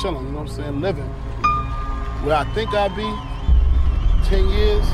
[0.00, 1.10] chilling, you know what I'm saying, living
[2.24, 3.08] where I think I'll be
[4.28, 4.84] 10 years,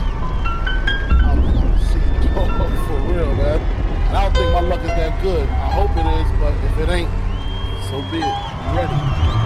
[1.24, 3.60] I'm gonna see it oh, for real, man.
[4.08, 5.48] And I don't think my luck is that good.
[5.48, 7.10] I hope it is, but if it ain't,
[7.88, 8.24] so be it.
[8.24, 9.43] I'm ready.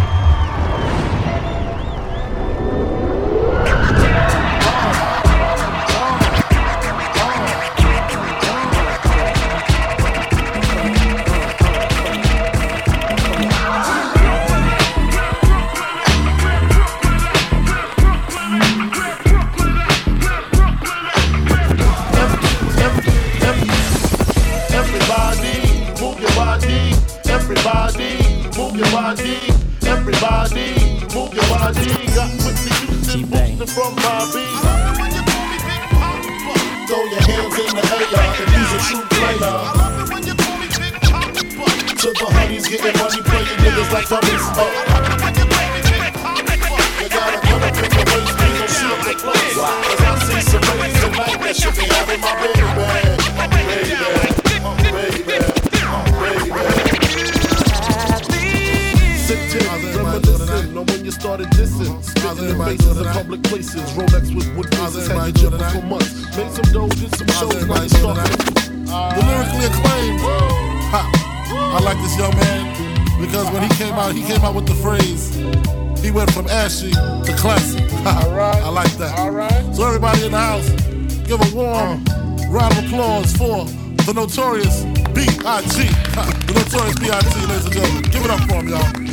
[82.98, 83.64] applause for
[84.06, 84.82] the notorious
[85.14, 85.68] B.I.G.
[86.46, 88.02] the notorious B.I.G., ladies and gentlemen.
[88.10, 89.07] Give it up for him, y'all.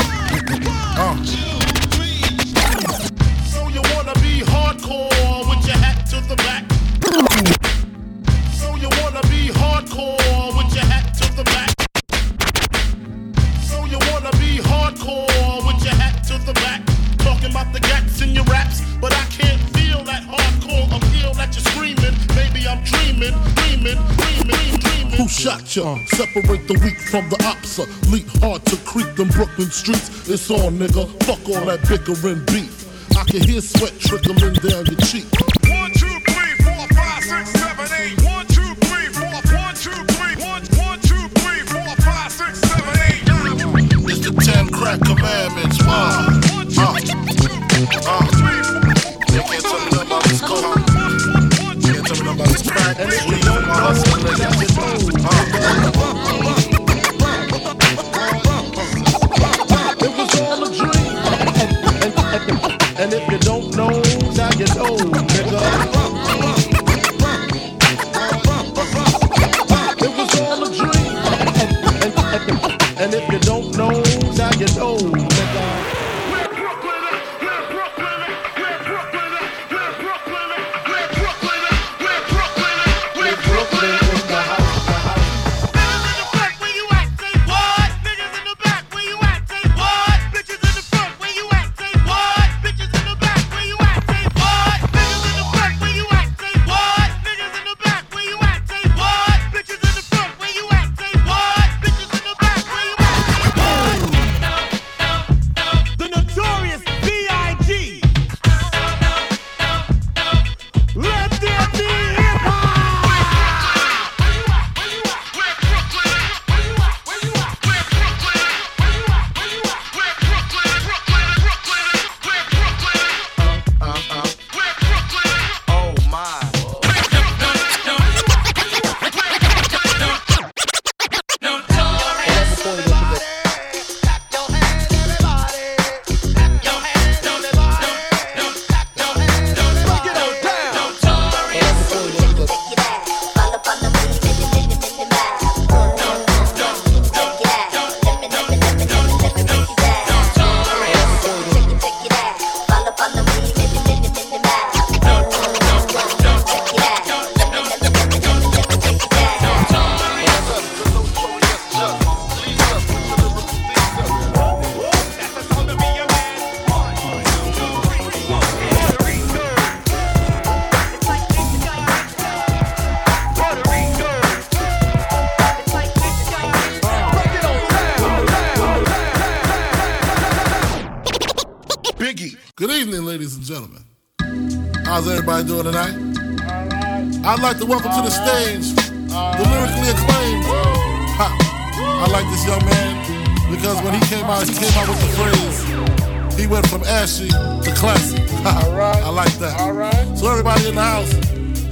[26.15, 27.83] Separate the weak from the opsa.
[28.09, 30.29] Leap hard to creep them Brooklyn streets.
[30.29, 31.11] It's on, nigga.
[31.25, 32.87] Fuck all that bickering beef.
[33.17, 35.25] I can hear sweat trickling down your cheek.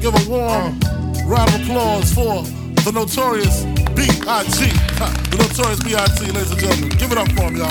[0.04, 0.78] Give a warm
[1.26, 2.44] round of applause for
[2.84, 3.64] the notorious
[3.96, 4.68] B.I.G.
[5.32, 6.26] The notorious B.I.G.
[6.26, 7.70] Ladies and gentlemen, give it up for him, y'all.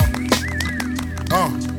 [1.31, 1.73] Uh.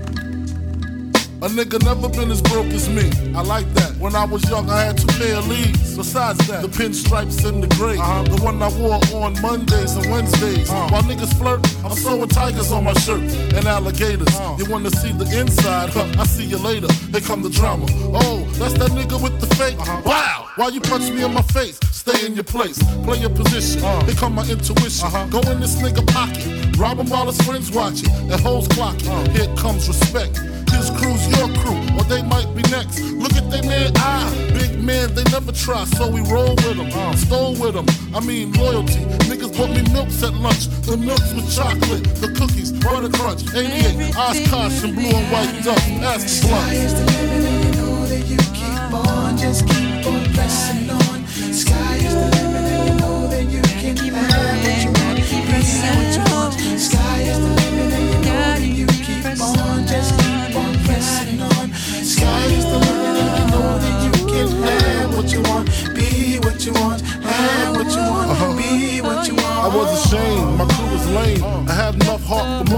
[1.43, 3.11] A nigga never been as broke as me.
[3.35, 3.97] I like that.
[3.99, 5.95] When I was young, I had two pair of leads.
[5.95, 7.99] Besides that, the pinstripes and the gray.
[7.99, 8.23] Uh-huh.
[8.23, 10.71] The one I wore on Mondays and Wednesdays.
[10.71, 10.89] Uh-huh.
[10.91, 13.21] While niggas flirt, I'm sewing tigers on my shirt
[13.53, 14.29] and alligators.
[14.29, 14.57] Uh-huh.
[14.59, 15.91] You wanna see the inside?
[15.91, 16.91] Huh, I see you later.
[17.13, 17.87] Here come the drama.
[17.91, 19.77] Oh, that's that nigga with the fake.
[20.07, 20.34] Wow!
[20.57, 21.81] Why you punch me in my face?
[21.91, 22.79] Stay in your place.
[23.03, 23.83] Play your position.
[23.83, 24.05] Uh.
[24.05, 25.05] Here come my intuition.
[25.05, 25.27] Uh-huh.
[25.27, 26.79] Go in this nigga pocket.
[26.79, 28.09] Rob him while his friends watching.
[28.31, 29.11] And hoes clocking.
[29.11, 29.29] Uh.
[29.31, 30.39] Here comes respect.
[30.71, 33.01] His crew's your crew, or they might be next.
[33.01, 36.91] Look at they man, ah, big man, they never try, so we roll with them,
[36.93, 37.15] uh.
[37.17, 37.87] stole with them.
[38.15, 39.03] I mean loyalty.
[39.31, 44.17] Niggas bought me milks at lunch, the milks with chocolate, the cookies, butter crunch, 88,
[44.17, 45.79] Oshkosh, and blue and white duck.
[46.03, 46.73] Ask Sky Blunt.
[46.73, 49.94] is the limit and you know that you keep on, just keep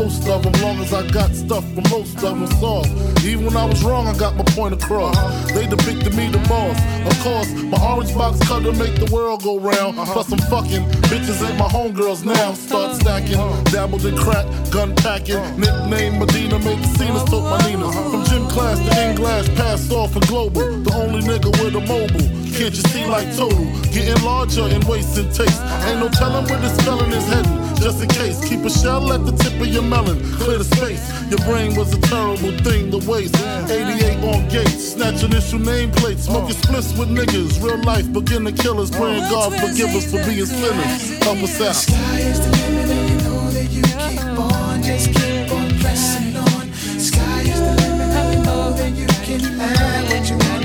[0.06, 2.91] most of them, long as I got stuff for most of them soft.
[3.25, 5.17] Even when I was wrong, I got my point across.
[5.53, 6.79] They depicted me the boss.
[7.11, 9.99] Of course, my orange box cutter make the world go round.
[9.99, 10.12] Uh-huh.
[10.12, 12.55] Plus I'm fucking bitches ain't my homegirls now.
[12.55, 13.00] Start uh-huh.
[13.00, 13.62] stacking, uh-huh.
[13.75, 15.43] dabbled in crack, gun packing.
[15.58, 17.91] Nickname Medina, make casinos took my Nina.
[17.91, 20.67] From gym class to English, passed off for global.
[20.87, 22.45] The only nigga with a mobile.
[22.56, 23.67] Can't you see like total?
[23.93, 25.61] Getting larger and wasting taste.
[25.85, 27.53] Ain't no telling where this spelling is heading.
[27.76, 30.19] Just in case, keep a shell at the tip of your melon.
[30.41, 31.05] Clear the space.
[31.29, 33.37] Your brain was a terrible thing to waste.
[33.69, 36.20] 88 on gates, snatch initial nameplates.
[36.20, 37.62] Smoking splits with niggas.
[37.62, 38.91] Real life beginner killers.
[38.91, 41.19] Praying God forgive us for being sinners.
[41.23, 41.75] Help us out.
[41.75, 46.35] Sky is the limit and you know that you keep on, just keep on pressing
[46.37, 46.73] on.
[46.73, 50.64] Sky is the limit and you know that you can have what you want,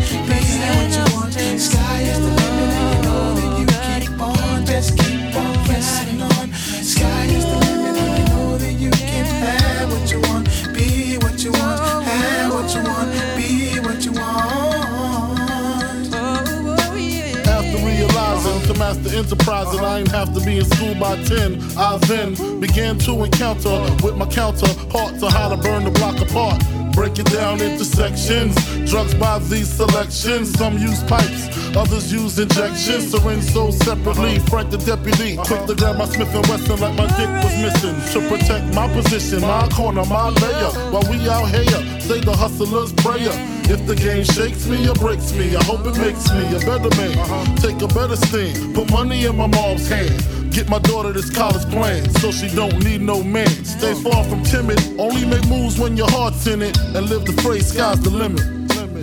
[18.74, 22.60] to master enterprise and I ain't have to be in school by 10, I then
[22.60, 26.81] began to encounter with my counterparts on how to burn the block apart.
[26.94, 28.56] Break it down into sections.
[28.90, 30.52] Drugs by these selections.
[30.58, 33.12] Some use pipes, others use injections.
[33.12, 34.40] Syringe sold separately.
[34.40, 37.96] Frank the deputy, quick to grab my Smith and Wesson like my dick was missing.
[38.14, 40.72] To protect my position, my corner, my layer.
[40.92, 43.61] While we out here, say the hustler's prayer.
[43.72, 46.92] If the game shakes me or breaks me, I hope it makes me a better
[47.00, 47.56] man.
[47.56, 50.52] Take a better stand, put money in my mom's hand.
[50.52, 53.48] Get my daughter this college plan, so she don't need no man.
[53.64, 57.32] Stay far from timid, only make moves when your heart's in it, and live the
[57.42, 58.42] phrase sky's the limit.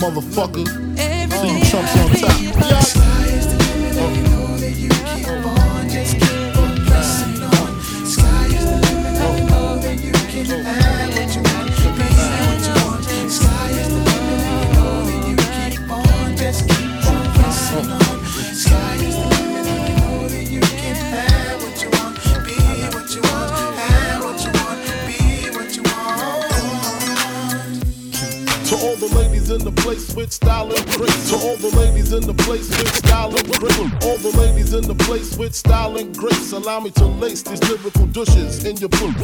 [0.02, 0.66] Motherfucker,
[1.32, 3.07] see you chumps on top.
[29.98, 31.30] Place with style and grace.
[31.30, 33.78] To all the ladies in the place with style and grace.
[34.04, 36.52] All the ladies in the place with style and grace.
[36.52, 39.14] Allow me to lace these lyrical douches in your boot.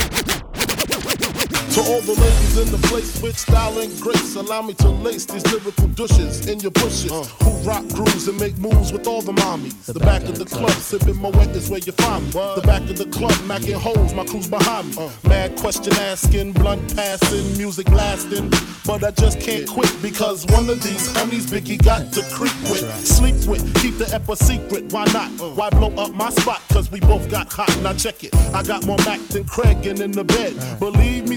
[1.75, 5.25] To all the ladies in the place with style and grace, allow me to lace
[5.25, 7.11] these lyrical douches in your bushes.
[7.11, 7.25] Uh.
[7.43, 9.75] Who rock grooves and make moves with all the mommies.
[9.87, 12.31] The, back, of the club, sipping Moet is where you find me.
[12.31, 15.03] The back of the club, macking holes, my crew's behind me.
[15.05, 15.11] Uh.
[15.29, 18.51] Mad question asking, blunt passing, music lasting.
[18.87, 22.85] But I just can't quit because one of these homies Biggie got to creep with,
[23.05, 24.93] sleep with, keep the ep a secret.
[24.93, 25.31] Why not?
[25.41, 25.55] Uh.
[25.55, 26.63] Why blow up my spot?
[26.69, 27.75] Cause we both got hot.
[27.83, 28.35] Now check it.
[28.55, 30.55] I got more Mac than Craig and in the bed.
[30.79, 31.37] Believe me,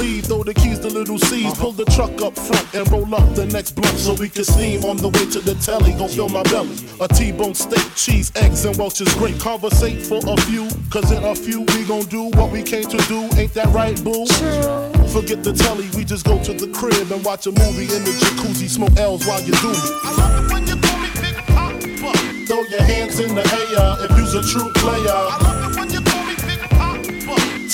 [0.00, 1.46] leave, throw the keys to Lil' Cease.
[1.46, 1.62] Uh-huh.
[1.62, 4.84] Pull the truck up front and roll up the next blunt so we can steam
[4.84, 5.92] on the way to the telly.
[5.92, 6.76] Gon' fill my belly.
[7.00, 9.38] A T-bone steak, cheese, eggs, and Welch's great.
[9.38, 12.98] Conversate for a few, cause in a few we gon' do what we came to
[13.08, 13.28] do.
[13.36, 14.26] Ain't that right, boo?
[15.12, 18.10] Forget the telly, we just go to the crib and watch a movie in the
[18.18, 18.68] jacuzzi.
[18.68, 19.78] Smoke L's while you do me.
[20.02, 22.18] I love it when you call me Big Papa.
[22.46, 25.08] Throw your hands in the air if you's a true player.
[25.08, 26.00] I love it when you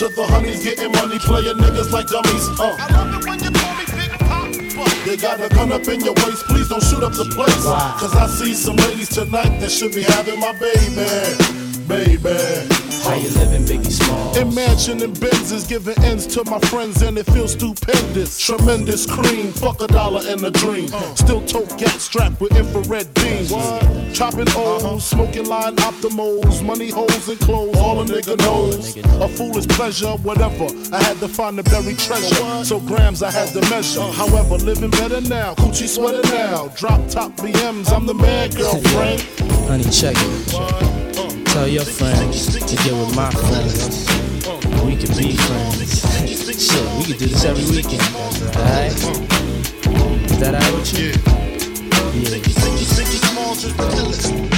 [0.00, 2.48] To the honeys getting money, playing niggas like dummies.
[2.58, 2.74] Uh.
[2.78, 5.10] I love it when you call me Big Papa.
[5.10, 7.64] You got a gun up in your waist, please don't shoot up the place.
[8.00, 12.16] Cause I see some ladies tonight that should be having my baby.
[12.16, 12.89] Baby.
[13.10, 14.36] How you living, Biggie Smalls?
[14.36, 14.46] In
[15.02, 18.38] and Benzes, giving ends to my friends, and it feels stupendous.
[18.38, 20.86] Tremendous cream, fuck a dollar and a dream.
[21.16, 23.50] Still tote gas strapped with infrared beams.
[24.16, 24.98] Chopping O's, uh-huh.
[25.00, 28.96] smoking line optimals, money holes and clothes, all a nigga knows.
[28.96, 30.68] A foolish pleasure, whatever.
[30.94, 34.02] I had to find the buried treasure, so grams I had to measure.
[34.02, 34.28] Uh-huh.
[34.28, 36.68] However, living better now, coochie sweater now.
[36.76, 39.20] Drop top BMs, I'm the man, girlfriend.
[39.66, 40.89] Honey, check it.
[41.60, 44.06] Tell your friends to get with my friends.
[44.82, 46.00] We could be friends.
[46.58, 48.00] Shit, we could do this every weekend.
[48.56, 48.96] Alright?
[50.24, 51.12] Is that alright with you?
[54.42, 54.49] Yeah.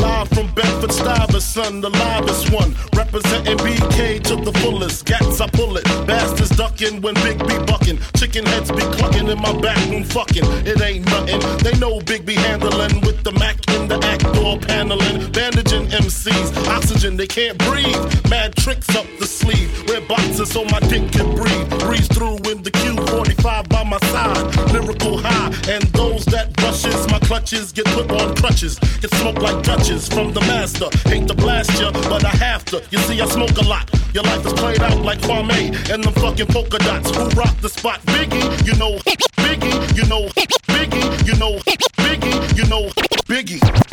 [0.00, 2.74] Live from Bedford Stuyvesant, the livest one.
[2.96, 5.04] Representing BK to the fullest.
[5.06, 5.84] Gats, I pull it.
[6.06, 7.98] Bastards ducking when Big B bucking.
[8.16, 10.44] Chicken heads be clucking in my back room fucking.
[10.66, 11.40] It ain't nothing.
[11.58, 15.30] They know Big B handling with the Mac in the act door paneling.
[15.32, 16.68] Bandaging MCs.
[16.68, 18.30] Oxygen, they can't breathe.
[18.30, 19.70] Mad tricks up the sleeve.
[19.88, 21.68] Wear boxes so my dick can breathe.
[21.80, 24.72] Breeze through in the Q45 by my side.
[24.72, 25.48] Lyrical high.
[25.68, 28.78] And those that rushes my clutches get put on crutches.
[29.00, 30.86] Get smoked like Dutches from the master.
[31.08, 32.80] Hate to blast ya, but I have to.
[32.90, 33.90] You see, I smoke a lot.
[34.14, 37.10] Your life is played out like Kwame and them fucking polka dots.
[37.16, 38.00] Who rock the spot?
[38.02, 38.98] Biggie, you know.
[39.38, 40.28] Biggie, you know.
[40.68, 41.58] Biggie, you know.
[41.98, 42.88] Biggie, you know.
[43.26, 43.89] Biggie, know how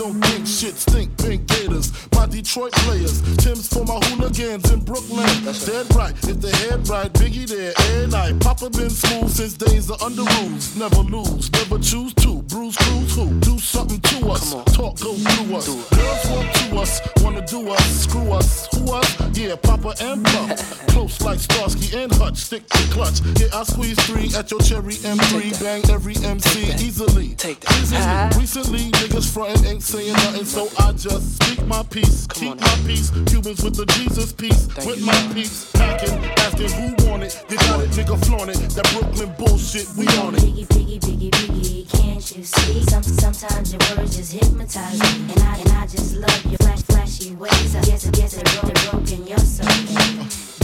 [0.00, 1.14] don't think shit stink.
[1.18, 1.90] Pink gators,
[2.20, 3.22] my Detroit players.
[3.38, 5.26] Tim's for my hooligans in Brooklyn.
[5.64, 7.72] Dead right, if they head right, Biggie there,
[8.02, 8.34] and I.
[8.40, 10.76] Papa been smooth since days of under rules.
[10.76, 12.42] Never lose, never choose to.
[12.42, 13.40] Bruise, cruise, who?
[13.40, 14.52] Do something to us.
[14.76, 15.66] Talk, go through us.
[15.66, 18.68] Girls want to us, wanna do us, screw us.
[18.74, 19.38] Who us?
[19.38, 20.58] Yeah, Papa and Pup.
[20.88, 23.20] Close like Starsky and Hutch, stick to clutch.
[23.40, 25.62] Yeah, I squeeze three at your cherry M3.
[25.62, 27.34] Bang every MC easily.
[27.36, 27.70] Take that.
[27.70, 28.38] Uh-huh.
[28.38, 32.26] Recently, niggas frontin' ain't saying nothing, so I just speak my peace.
[32.28, 33.10] Keep on my peace.
[33.26, 34.66] Cubans with the Jesus piece.
[34.86, 35.06] with you.
[35.06, 35.70] my peace.
[35.72, 37.44] Packing, asking who want it.
[37.48, 38.58] You got it, nigga, flaunt it.
[38.74, 40.40] That Brooklyn bullshit, we on it.
[40.40, 42.82] Biggie, biggie, biggie, biggie, can't you see?
[42.84, 46.82] Some, sometimes your words just hypnotize me, and I and I just love your flash,
[46.82, 47.76] flashy ways.
[47.76, 49.66] I guess, I guess it broke, it broke in your soul.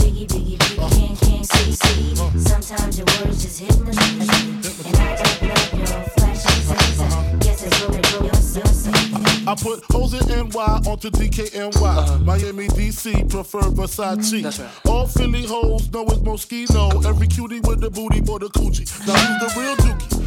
[0.03, 2.15] Biggie, biggie, biggie, can't, can't see, see?
[2.39, 6.99] Sometimes your words just hypnotize me, and I just love your flashy ways.
[7.01, 7.96] I guess it broke,
[9.57, 11.75] put hoes in NY onto DKNY.
[11.75, 12.17] Uh-huh.
[12.19, 14.17] Miami, DC, prefer Versace.
[14.17, 14.69] Mm, that's right.
[14.87, 17.05] All Philly hoes know it's Moschino.
[17.05, 18.87] Every cutie with the booty for the coochie.
[19.07, 20.26] Now who's the real dookie?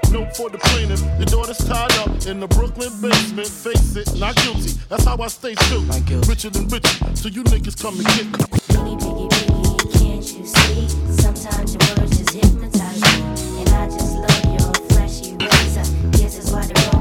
[0.11, 3.47] Note for the plaintiff, your daughter's tied up in the Brooklyn basement.
[3.47, 4.73] Face it, not guilty.
[4.89, 5.81] That's how I stay still.
[6.27, 8.31] Richer than richer, so you niggas come and get me.
[8.67, 10.89] Biggie, biggie, biggie, can't you see?
[11.21, 15.87] Sometimes your words just hypnotize me, and I just love your flashy razor.
[16.11, 16.91] This is why they're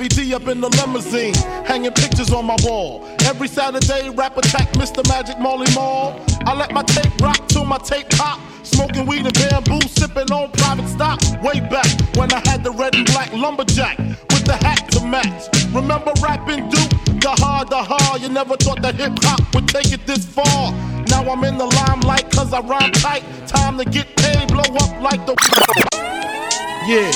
[0.00, 1.34] Heavy D up in the limousine,
[1.66, 3.04] hanging pictures on my wall.
[3.26, 5.06] Every Saturday, rap attack Mr.
[5.06, 6.18] Magic Marley Marl.
[6.46, 8.40] I let my tape rock till my tape pop.
[8.62, 11.20] Smoking weed and bamboo, sipping on private stock.
[11.42, 11.84] Way back
[12.16, 15.52] when I had the red and black lumberjack with the hat to match.
[15.74, 17.20] Remember rapping Duke?
[17.20, 18.22] The hard, the hard.
[18.22, 20.72] You never thought that hip hop would take it this far.
[21.12, 23.22] Now I'm in the limelight cause I rhyme tight.
[23.46, 25.36] Time to get paid, blow up like the.
[26.88, 27.12] Yeah.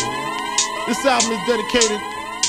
[0.86, 2.13] This album is dedicated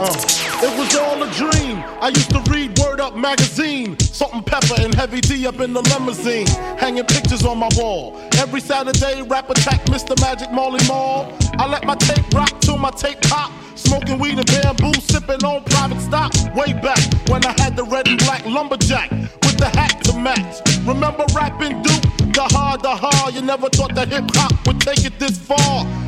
[0.00, 0.14] Uh,
[0.62, 1.82] it was all a dream.
[2.00, 3.98] I used to read Word Up magazine.
[3.98, 6.46] Salt and Pepa and heavy D up in the limousine.
[6.78, 8.16] Hanging pictures on my wall.
[8.38, 10.14] Every Saturday, rap attack Mr.
[10.20, 11.36] Magic Marley Marl.
[11.58, 13.50] I let my tape rock till my tape pop.
[13.74, 16.32] Smoking weed and bamboo, sipping on private stock.
[16.54, 20.62] Way back when I had the red and black lumberjack with the hat to match.
[20.86, 22.02] Remember rapping Duke?
[22.34, 23.34] The hard, the hard.
[23.34, 26.07] You never thought that hip hop would take it this far.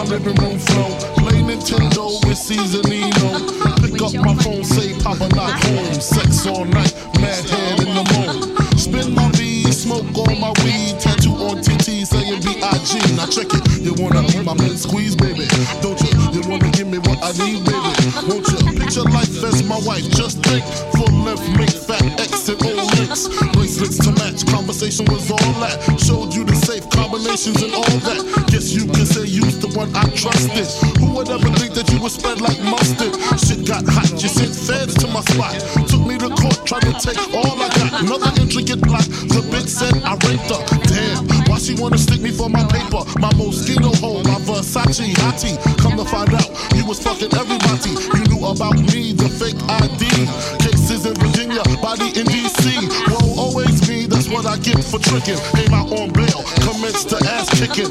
[0.00, 0.90] My living room floor?
[1.20, 3.28] Play Nintendo with Seasonino.
[3.82, 5.94] Pick up my phone, say Papa not home.
[6.00, 8.78] Sex all night, mad head in the moon.
[8.78, 10.98] Spin my V, smoke all my weed.
[11.00, 13.16] Tattoo on TT saying B.I.G.
[13.16, 15.44] Now check it, you wanna be my man squeeze, baby?
[15.82, 16.10] Don't you?
[16.32, 17.92] You wanna give me what I need, baby?
[18.24, 18.80] Won't you?
[18.80, 20.64] Picture life as my wife, just think.
[20.96, 23.28] Full left, make fat X and O links.
[23.52, 25.76] Bracelets to match, conversation was all that.
[26.00, 28.48] Showed you the safe combinations and all that.
[28.48, 29.26] Guess you can say
[29.74, 30.66] one I trusted.
[30.98, 33.14] Who would ever think that you would spread like mustard?
[33.38, 35.54] Shit got hot, you sent feds to my spot.
[35.88, 38.02] Took me to court, tried to take all I got.
[38.02, 39.04] Another intricate plot.
[39.30, 40.62] The bitch said I raped her.
[40.88, 43.02] Damn, why she wanna stick me for my paper?
[43.20, 45.56] My Moschino hole, my Versace, Hottie.
[45.78, 47.92] Come to find out, you was fucking everybody.
[48.16, 50.04] You knew about me, the fake ID.
[50.64, 52.80] Cases in Virginia, body in DC.
[53.10, 55.38] Won't always me, that's what I get for tricking.
[55.54, 57.90] Came out on bail, commenced to ass kicking.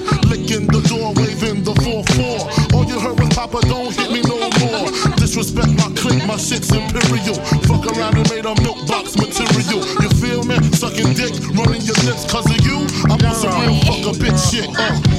[3.52, 4.92] Papa, don't hit me no more.
[5.18, 7.34] Disrespect my clique, my shit's imperial.
[7.66, 9.86] Fuck around and made a milk box material.
[10.02, 10.56] You feel me?
[10.72, 12.86] Sucking dick, running your lips cause of you.
[13.06, 14.70] I'm on some real fuck a bitch shit.
[14.78, 15.19] Uh.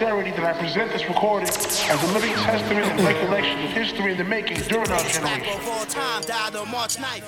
[0.00, 4.12] Pride sincerity that I present this recording as a living testament and recollection of history
[4.12, 5.60] in the making during our generation.
[5.88, 7.24] Time died on March 9th.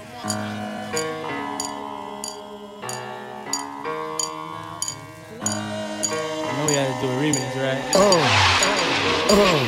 [5.43, 7.83] I know we had to do a remix, right?
[7.93, 8.17] Uh,
[9.37, 9.61] uh,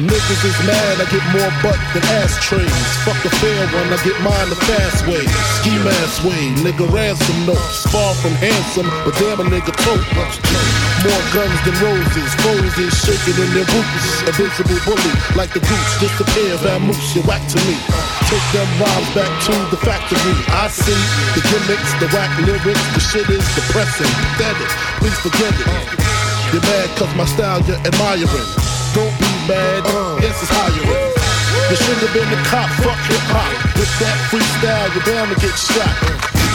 [0.00, 2.72] niggas is mad, I get more butt than ashtrays.
[3.04, 5.24] Fuck a fair one, I get mine the fast way.
[5.60, 7.84] Ski mask way, nigga ransom notes.
[7.92, 10.83] Far from handsome, but damn a nigga tote.
[11.04, 14.24] More guns than roses, foes is shaking in their boots.
[14.24, 17.76] Invincible bully, like the goose, disappear, vamoose, you whack to me.
[18.24, 20.36] Take them rhymes back to the factory.
[20.48, 20.96] I see
[21.36, 24.70] the gimmicks, the whack lyrics, the shit is depressing, pathetic.
[25.04, 25.68] Please forget it.
[26.56, 28.48] You're mad cause my style you're admiring.
[28.96, 30.16] Don't be mad, uh.
[30.24, 31.33] this is hiring.
[31.70, 33.48] You shouldn't have been a cop, fuck hip hop.
[33.80, 35.88] With that freestyle, you're bound to get shot.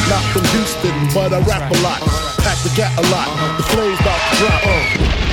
[0.06, 2.00] Not from Houston, but I rap a lot.
[2.46, 3.28] Pack the gat a lot.
[3.58, 4.62] The flow's about to drop.
[4.66, 5.30] Uh.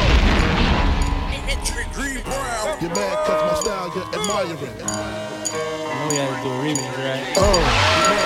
[2.81, 4.81] You're mad cause my style you're admiring.
[4.81, 8.26] I know we had to do a remix, right?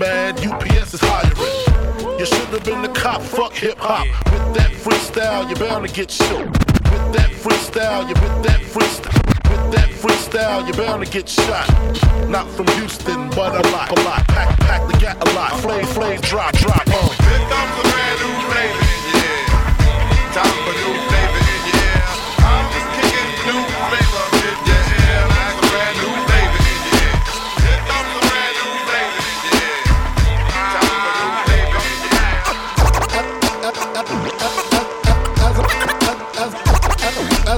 [0.00, 2.18] Mad, UPS is hiring.
[2.18, 4.06] You should have been the cop, fuck hip hop.
[4.32, 6.46] With that freestyle, you're bound to get shook.
[6.46, 9.12] With that freestyle, you with that freestyle.
[9.50, 11.68] With that freestyle, you're bound to get shot.
[12.30, 14.26] Not from Houston, but a lot, a lot.
[14.28, 15.60] Pack, pack the gat a lot.
[15.60, 16.80] Flame, flame, drop, drop.
[16.86, 17.08] Uh.
[17.20, 18.56] Here comes a brand new your
[19.20, 19.44] ear.
[20.32, 21.19] Time for new flavor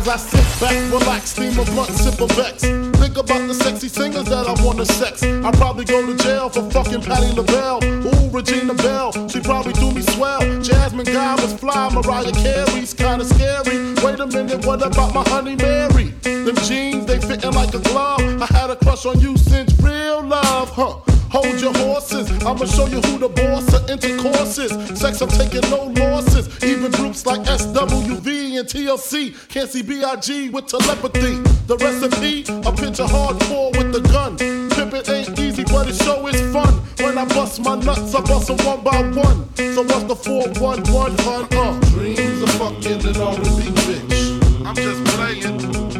[0.08, 2.62] I sit back, relax, steam a blunt, sip a vex.
[2.62, 5.22] Think about the sexy singers that I wanna sex.
[5.22, 7.78] I'd probably go to jail for fucking Patti LaBelle.
[7.84, 10.40] Ooh, Regina Belle, she probably do me swell.
[10.60, 13.94] Jasmine Guy was fly, Mariah Carey's kinda scary.
[14.04, 16.12] Wait a minute, what about my honey Mary?
[16.22, 18.20] Them jeans, they fitting like a glove.
[18.42, 20.96] I had a crush on you since real love, huh?
[21.30, 24.72] Hold your horses, I'ma show you who the boss of intercourse is.
[24.98, 26.46] Sex, I'm taking no losses.
[26.62, 28.31] Even groups like SWV
[28.62, 30.50] and TLC can't see B.I.G.
[30.50, 31.34] with telepathy.
[31.66, 34.36] The recipe, a picture hardcore with the gun.
[34.38, 36.72] Pimpin' ain't easy, but it sure is fun.
[37.02, 39.38] When I bust my nuts, I bust bust 'em one by one.
[39.74, 41.44] So what's the 411 hun?
[41.52, 44.66] Uh, dreams of fucking an R&B bitch.
[44.66, 45.58] I'm just playing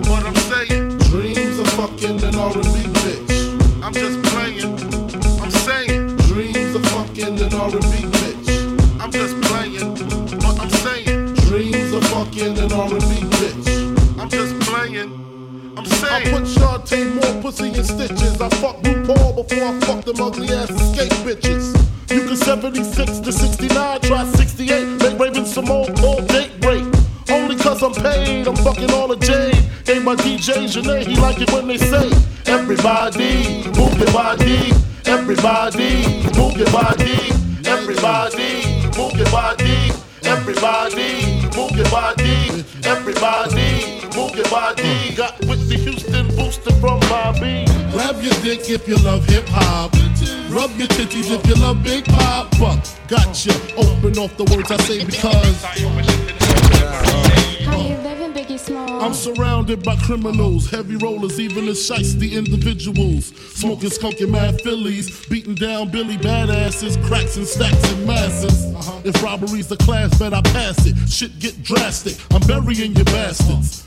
[0.09, 0.99] what I'm saying.
[1.11, 3.83] Dreams of fucking an R&B bitch.
[3.83, 4.71] I'm just playing.
[5.43, 6.17] I'm saying.
[6.31, 7.92] Dreams of fucking an R&B
[12.43, 12.97] Dreams an R&B
[13.39, 14.19] bitch.
[14.19, 15.13] I'm just playing.
[15.77, 16.27] I'm saying.
[16.27, 18.41] I put Chanté Moore pussy in stitches.
[18.41, 21.71] I fuck RuPaul before I fuck them ugly ass Xscape bitches.
[22.11, 26.83] You can 76 to 69, try 68, make Raven-Symoné call date break.
[27.31, 29.63] Only cause I'm paid, I'm fucking all the jade.
[29.89, 32.11] Ain't my DJ Janae, he like it when they say,
[32.47, 34.73] Everybody, move your body.
[35.07, 37.31] Everybody, move your body.
[37.65, 39.93] Everybody, move your body.
[40.25, 42.65] Everybody, move your body.
[42.85, 45.15] Everybody, move your body.
[45.15, 47.65] Got Whitney Houston boosted from Bobby.
[47.93, 49.93] Grab your dick if you love hip hop.
[50.51, 52.83] Rub your titties if you love Big Papa.
[53.09, 53.53] Gotcha.
[53.77, 55.63] Open off the words I say because.
[58.53, 63.27] How you living, Biggie Biggie I'm surrounded by criminals, heavy rollers, even the shiesty individuals.
[63.55, 68.75] Smoking skunky mad fillies, beating down Billy badasses, cracks and stacks and masses.
[68.75, 69.01] Uh-huh.
[69.05, 70.97] If robbery's the class, bet I pass it.
[71.09, 73.87] Shit get drastic, I'm burying your bastards.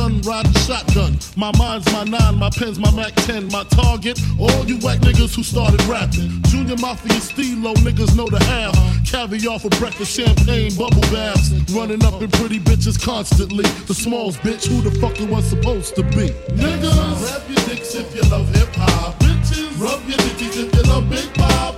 [0.01, 1.13] son riding shotgun.
[1.35, 3.47] My mind's my nine, my pen's my Mac 10.
[3.51, 6.41] My target, all you whack niggas who started rapping.
[6.49, 8.73] Junior Mafia Stilo, niggas know the half.
[9.09, 11.51] Caviar for breakfast, champagne, bubble baths.
[11.71, 13.65] Running up in pretty bitches constantly.
[13.89, 16.27] The smalls, bitch, who the fuck it was supposed to be?
[16.61, 19.19] Niggas, grab your dicks if you love hip hop.
[19.19, 21.75] Bitches, rub your dickies if you love Big Pop.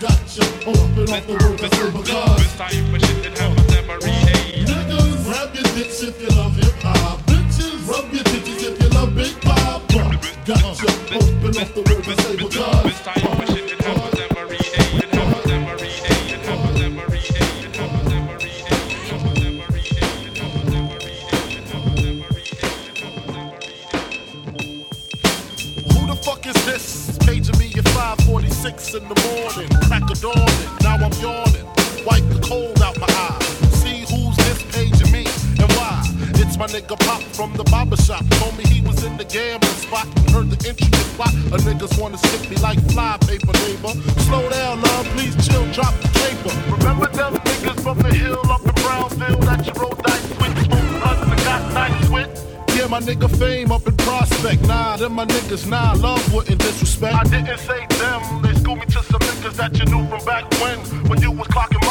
[0.00, 2.42] Gotcha, open up the world, I say because.
[4.66, 7.21] Niggas, grab your dicks if you love hip hop.
[7.92, 9.86] Rub your dickies if you love Big Pop.
[10.46, 13.02] Gotcha, open up the world, I say because.
[25.92, 27.18] Who the fuck is this?
[27.18, 29.68] Paging me at 546 in the morning.
[29.86, 31.81] Crack of dawning, now I'm yawning.
[36.58, 38.24] My nigga Pop from the barber shop.
[38.38, 40.06] Told me he was in the gambling spot.
[40.30, 41.34] Heard the intricate plot.
[41.50, 43.94] A niggas wanna stick me like fly paper, neighbor.
[44.28, 46.52] Slow down, love, please chill, drop the paper.
[46.76, 50.54] Remember them niggas from the hill up in Brownsville that you rolled dice with?
[50.66, 52.30] Smoked us and got nice with?
[52.76, 54.62] Yeah, my nigga fame up in prospect.
[54.66, 57.14] Nah, them my niggas, nah, love wouldn't disrespect.
[57.14, 60.44] I didn't say them, they schooled me to some niggas that you knew from back
[60.60, 61.81] when, when you was clocking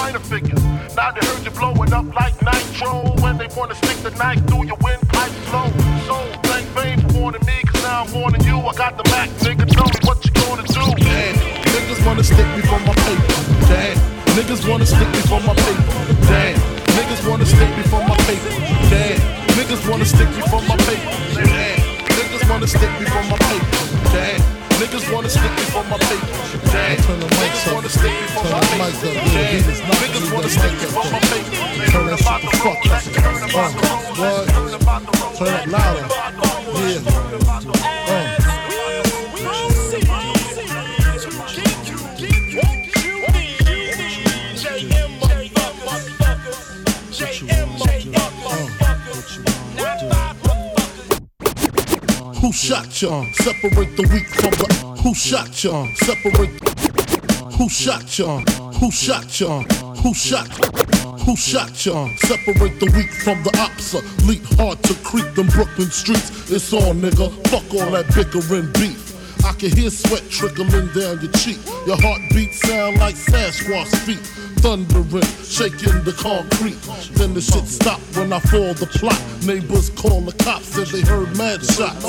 [1.02, 4.78] They heard you blowing up like nitro, when they wanna stick the knife through your
[4.86, 5.68] windpipe slow.
[6.06, 8.58] So, thank fame for warning me, cause now I'm warning you.
[8.62, 10.86] I got the Mac, nigga, tell me what you gonna do.
[11.02, 11.36] Damn,
[11.74, 13.34] niggas wanna stick me for my paper.
[13.68, 13.98] Damn,
[14.38, 15.96] niggas wanna stick me for my paper.
[16.30, 16.56] Damn,
[16.96, 18.54] niggas wanna stick me for my paper.
[18.90, 19.42] Damn.
[19.52, 21.12] Niggas wanna stick me for my paper.
[21.36, 21.80] Damn.
[22.18, 24.12] Niggas wanna stick me for my paper.
[24.12, 24.61] Damn.
[24.82, 26.26] Niggas wanna stick me for my paper.
[26.74, 26.98] Damn.
[26.98, 29.14] Niggas wanna stick me for my paper.
[29.30, 29.62] Damn.
[29.62, 31.54] Niggas wanna stick me for my paper.
[31.92, 32.82] Turn that shit the fuck up.
[33.54, 33.70] Uh,
[34.18, 34.50] what?
[35.38, 36.06] Turn it louder.
[36.82, 37.06] Yeah.
[38.10, 38.41] Uh.
[52.52, 53.24] Who shot ya?
[53.32, 54.68] Separate the weak from the.
[55.04, 55.88] Who shot ya?
[55.96, 56.52] Separate.
[57.56, 58.40] Who shot ya?
[58.74, 59.64] Who shot ya?
[60.04, 60.50] Who shot?
[61.22, 62.10] Who shot ya?
[62.18, 63.94] Separate the weak from the ops.
[64.28, 66.52] Leap hard to creep them Brooklyn streets.
[66.52, 67.32] It's on, nigga.
[67.48, 69.00] Fuck all that bickering beef.
[69.46, 71.60] I can hear sweat trickling down your cheek.
[71.88, 74.20] Your heartbeat sound like Sasquatch feet.
[74.62, 76.78] Thundering, shaking the concrete.
[77.18, 79.20] Then the shit stopped when I fall the plot.
[79.44, 82.06] Neighbors call the cops, said they heard mad shots.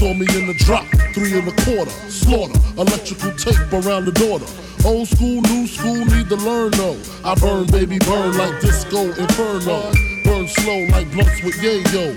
[0.00, 1.90] Saw me in the drop, three and a quarter.
[2.08, 4.48] Slaughter, electrical tape around the daughter.
[4.88, 6.98] Old school, new school, need to learn though.
[7.24, 9.92] I burn, baby, burn like disco inferno.
[10.24, 12.16] Burn slow like blunts with yayo.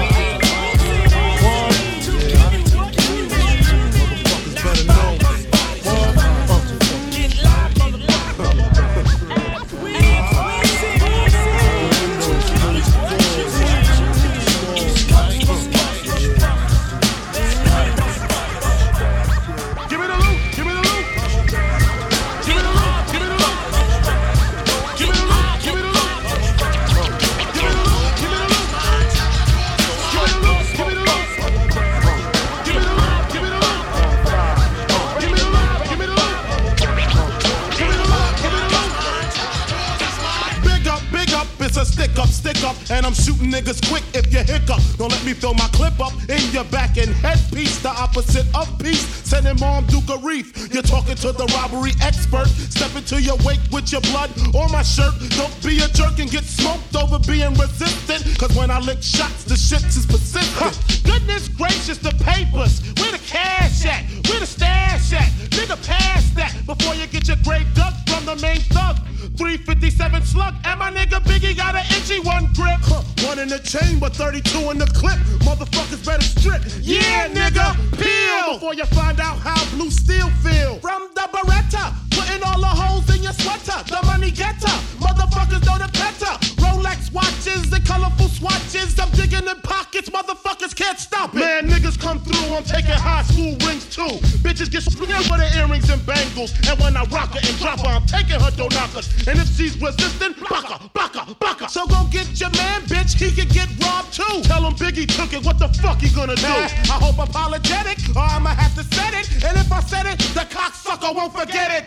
[43.51, 44.79] Niggas quick if you hiccup.
[44.97, 47.81] Don't let me throw my clip up in your back and headpiece.
[47.83, 49.03] The opposite of peace.
[49.27, 50.73] Sending mom Duke a reef.
[50.73, 52.47] You're talking to the robbery expert.
[52.47, 55.13] Step into your wake with your blood on my shirt.
[55.35, 58.23] Don't be a jerk and get smoked over being resistant.
[58.39, 61.03] Cause when I lick shots, the shit is persistent.
[61.03, 62.81] Goodness gracious, the papers.
[62.97, 64.07] Where the cash at?
[64.29, 65.29] Where the stash at?
[65.51, 68.97] Nigga, pass that before you get your grave dug from the main thug.
[69.37, 72.79] 357 slug, and my nigga Biggie got an itchy one grip.
[72.83, 75.17] Huh, One in the chamber, 32 in the clip.
[75.47, 76.61] Motherfuckers better strip.
[76.81, 80.79] Yeah, nigga, peel before you find out how blue steel feel.
[80.79, 83.79] From the Beretta, putting all the holes in your sweater.
[83.87, 86.60] The money getter, motherfuckers know the better.
[86.61, 88.97] Rolex watches and colorful swatches.
[88.99, 91.39] I'm digging in pockets, motherfuckers can't stop it.
[91.39, 94.21] Man, niggas come through, I'm taking high school rings too.
[94.45, 96.53] Bitches get split with the earrings and bangles.
[96.69, 99.09] And when I rock her and drop her, I'm taking her door knockers.
[99.27, 101.67] And if she's resistant, baka, baka, baka.
[101.69, 104.41] So go get your man, bitch, he could get robbed too.
[104.43, 106.47] Tell him Biggie took it, what the fuck he gonna do?
[106.47, 109.27] I hope apologetic, or I'ma have to set it.
[109.43, 111.85] And if I said it, the cocksucker won't forget it.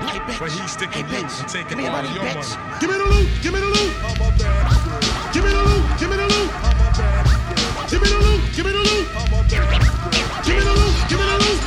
[0.00, 0.38] Hey, bitch.
[0.40, 2.56] But he's sticking hey, loose and taking all of your bitch.
[2.56, 2.80] money.
[2.80, 3.28] Give me the loot.
[3.42, 3.92] Give me the loot.
[4.00, 5.32] I'm a bad girl.
[5.32, 5.82] Give me the loot.
[6.00, 6.50] Give me the loot.
[6.50, 7.24] I'm a bad girl.
[7.90, 8.40] Give me the loot.
[8.56, 9.06] Give me the loot.
[9.10, 9.68] I'm a bad girl.
[10.44, 10.94] Give me the loot.
[11.08, 11.58] Give me the loot.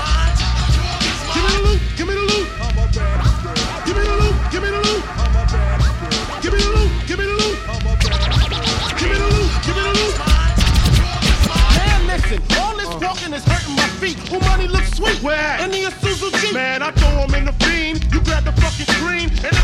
[1.34, 1.80] Give me the loot.
[1.94, 2.48] Give me the loot.
[2.58, 3.22] I'm a bad girl.
[3.84, 4.42] Give me the loot.
[4.52, 5.04] Give me the loot.
[5.04, 5.78] I'm a bad girl.
[6.42, 6.90] Give me the loot.
[7.08, 7.58] Give me the loot.
[7.70, 8.34] I'm a bad girl.
[9.00, 9.52] Give me the loot.
[9.64, 10.16] Give me the loot.
[11.78, 14.18] Now listen, all this walking is hurting my feet.
[14.30, 15.22] Who money looks sweet?
[15.22, 15.60] Where?
[15.64, 16.54] In the Isuzu Jeep.
[16.54, 17.13] Man, I don't
[18.74, 19.30] American scream.
[19.46, 19.63] And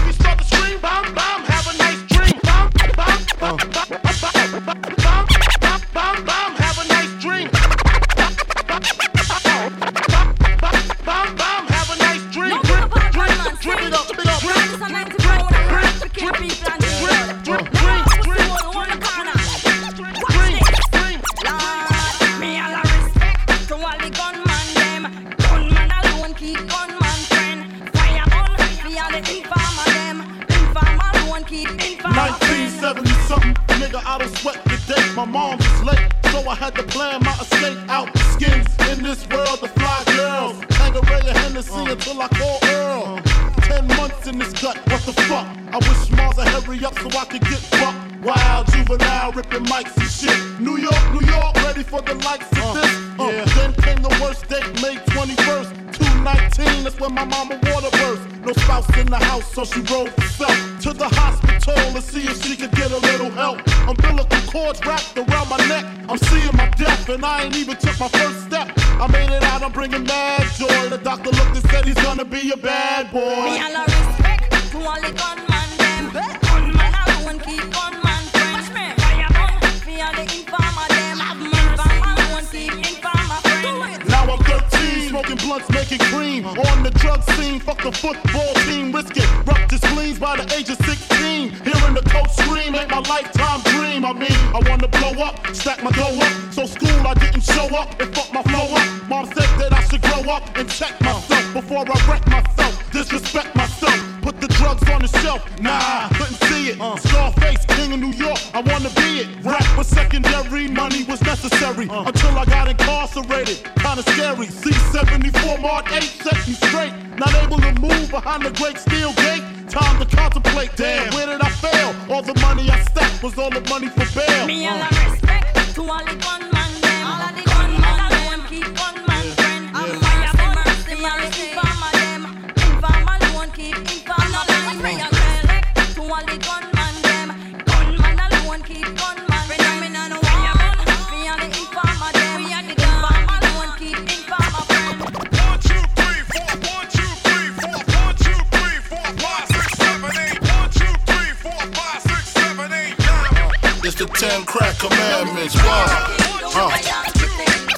[154.30, 155.56] 10 crack commandments.
[155.56, 156.06] Wow.
[156.54, 156.69] Uh,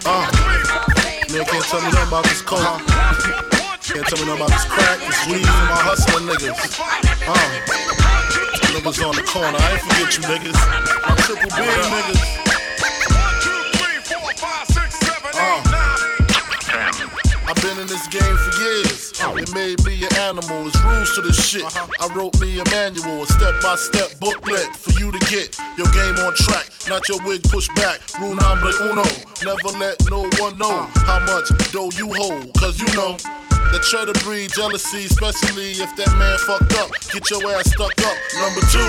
[0.05, 0.27] uh.
[1.31, 2.59] Man, can't tell me nothing about this coke.
[2.59, 6.59] Can't tell me nothing about this crack, this weed, and my hustling niggas.
[7.25, 7.39] Uh.
[8.75, 9.57] Niggas on the corner.
[9.57, 10.59] I ain't forget you niggas.
[11.07, 12.51] My triple B niggas.
[17.51, 19.11] I've been in this game for years.
[19.19, 20.67] It made me an animal.
[20.67, 21.65] It's rules to this shit.
[21.99, 26.33] I wrote me a manual, a step-by-step booklet for you to get your game on
[26.35, 26.71] track.
[26.87, 27.99] Not your wig pushed back.
[28.21, 29.03] Rule number uno.
[29.43, 32.53] Never let no one know how much dough you hold.
[32.55, 33.17] Cause you know.
[33.71, 36.91] That try to breed jealousy, especially if that man fucked up.
[37.07, 38.17] Get your ass stuck up.
[38.35, 38.83] Number two,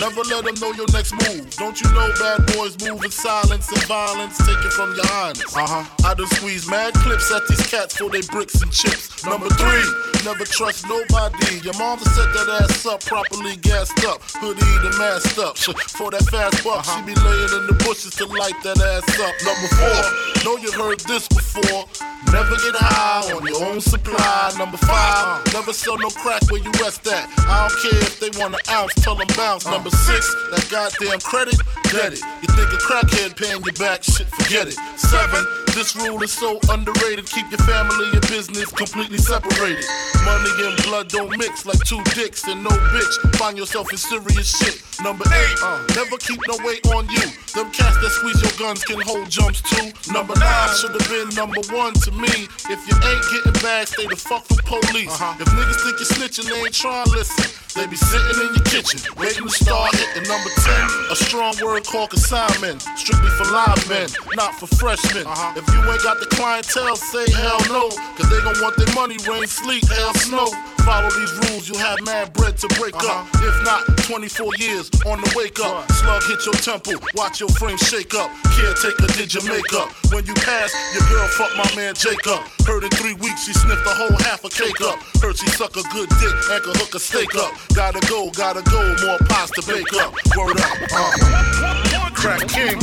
[0.00, 1.50] Never let them know your next move.
[1.56, 4.38] Don't you know bad boys move in silence and violence?
[4.38, 5.56] Take it from your highness.
[5.56, 6.06] Uh huh.
[6.06, 9.24] I done squeeze mad clips at these cats for they bricks and chips.
[9.24, 9.84] Number three,
[10.24, 11.58] never trust nobody.
[11.62, 15.56] Your mama set that ass up properly gassed up, hoodie the masked up.
[15.98, 19.34] For that fast buck, she be laying in the bushes to light that ass up.
[19.42, 20.02] Number four,
[20.44, 21.86] know you heard this before.
[22.32, 24.52] Never get high on your own supply.
[24.58, 27.26] Number five, never sell no crack where you rest at.
[27.46, 29.66] I don't care if they want an ounce, tell them bounce.
[29.66, 31.54] Number six, that goddamn credit,
[31.92, 32.22] get it.
[32.42, 34.74] You think a crackhead paying you back, shit, forget it.
[34.98, 37.26] Seven, this rule is so underrated.
[37.26, 39.84] Keep your family and business completely separated.
[40.24, 43.36] Money and blood don't mix like two dicks and no bitch.
[43.36, 44.82] Find yourself in serious shit.
[45.02, 47.22] Number eight, uh, never keep no weight on you.
[47.54, 49.92] Them cats that squeeze your guns can hold jumps too.
[50.12, 52.50] Number nine should have been number one to me.
[52.66, 55.14] If you ain't getting back, stay the fuck from police.
[55.20, 57.46] uh If niggas think you're snitching, they ain't trying to listen.
[57.78, 61.12] They be sitting in your kitchen, waiting to start hitting number 10.
[61.12, 65.26] A strong word called consignment, strictly for live men, not for freshmen.
[65.26, 65.60] Uh-huh.
[65.60, 69.16] If you ain't got the clientele, say hell no, cause they gon' want their money,
[69.28, 70.48] rain, sleet, hell, snow.
[70.88, 73.20] Follow these rules, you'll have mad bread to break uh-huh.
[73.20, 73.28] up.
[73.44, 75.84] If not, 24 years on the wake up.
[75.92, 78.32] Slug hit your temple, watch your frame shake up.
[78.56, 79.92] Caretaker did your makeup.
[80.08, 82.40] When you pass, your girl fuck my man Jacob.
[82.64, 84.96] Heard in three weeks she sniffed a whole half a cake up.
[85.20, 87.52] Heard she suck a good dick and could hook a steak up.
[87.76, 90.14] Gotta go, gotta go, more pies to bake up.
[90.36, 92.10] Word up, uh.
[92.14, 92.80] Crack King,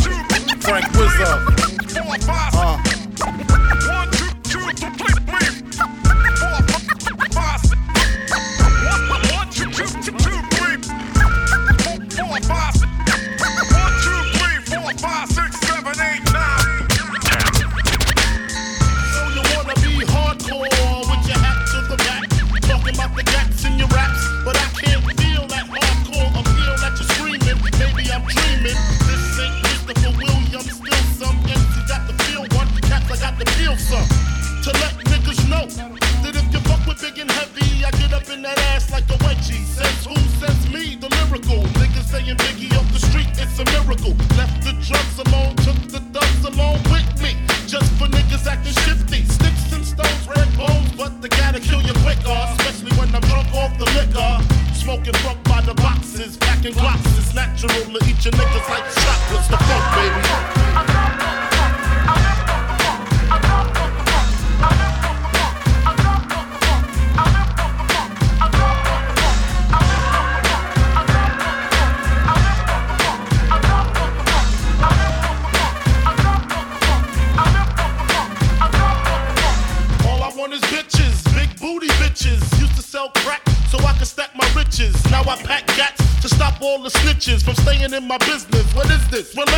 [0.59, 1.21] Frank Wizard.
[2.27, 3.94] Uh.
[87.95, 88.75] In my business.
[88.75, 89.35] What is this?
[89.35, 89.54] Relentless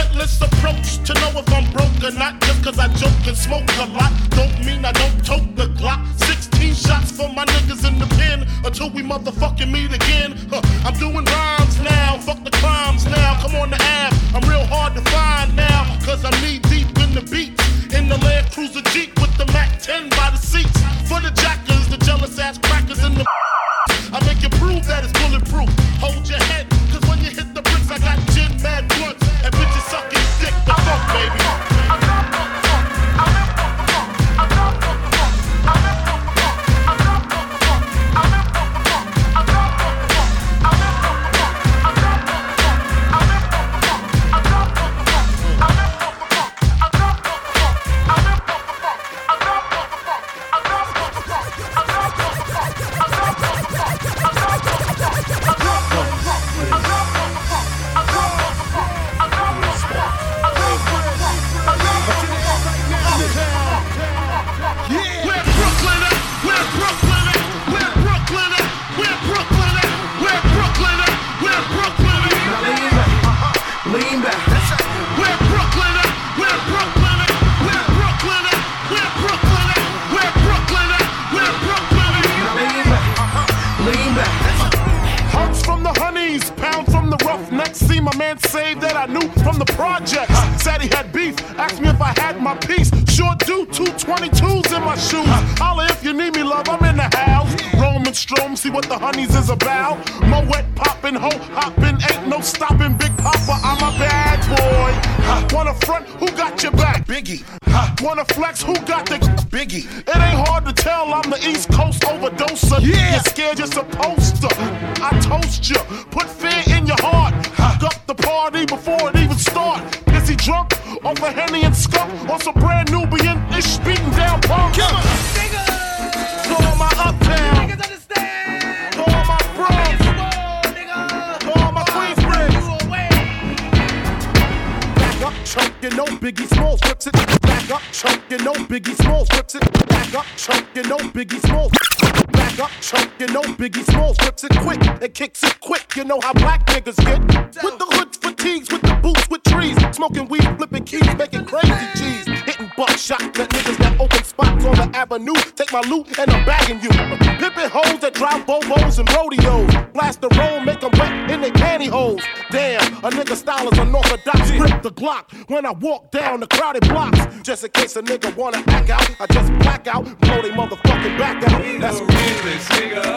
[165.67, 167.19] I walk down the crowded blocks.
[167.43, 171.17] Just in case a nigga wanna act out, I just black out, blow they motherfucking
[171.17, 171.61] back out.
[171.81, 173.16] That's realist, nigga.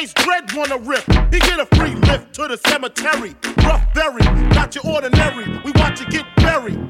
[0.00, 1.04] Case Dread wanna rip.
[1.32, 3.34] He get a free lift to the cemetery.
[3.64, 4.24] Rough berry,
[4.54, 5.46] not your ordinary.
[5.64, 6.80] We watch you get buried.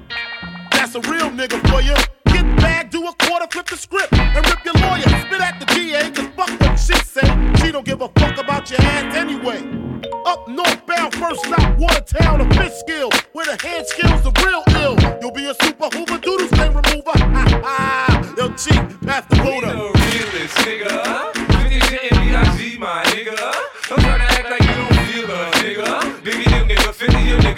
[0.71, 1.95] That's a real nigga for you.
[2.27, 5.03] Get bagged, do a quarter, flip the script, and rip your lawyer.
[5.03, 7.27] Spit at the DA, cause fuck what she say.
[7.59, 9.59] She don't give a fuck about your ass anyway.
[10.25, 14.97] Up northbound, first stop, Watertown, or Fishkill, where the hand skills are real ill.
[15.21, 17.11] You'll be a super hoover, doodle stain remover.
[17.31, 19.67] Ha ha, yo, cheap, pass the We voter.
[19.67, 21.40] the realest, nigga.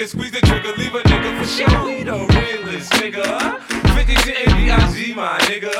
[0.02, 1.84] 50 squeeze the trigger, leave a nigga for sure.
[1.84, 3.60] We the realest, nigga.
[3.94, 5.70] 50 hitting me, I see my nigga.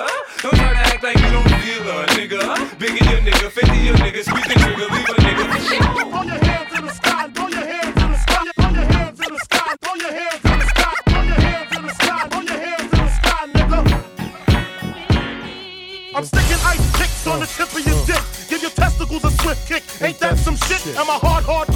[0.42, 2.40] Don't try to act like you don't feel a nigga.
[2.78, 5.82] Biggie, your nigga, 50 your nigga, squeeze the trigger, leave a nigga for sure.
[5.82, 9.20] Throw your hands in the sky, throw your hands in the sky, throw your hands
[9.20, 12.28] in the sky, throw your hands in the sky, throw your hands in the sky,
[12.30, 13.80] throw your hands in the sky, nigga.
[16.14, 18.22] I'm sticking ice picks on the tip of your dick.
[18.48, 19.82] Give your testicles a swift kick.
[20.00, 20.86] Ain't that some shit?
[20.94, 21.71] Am I hard, hardcore?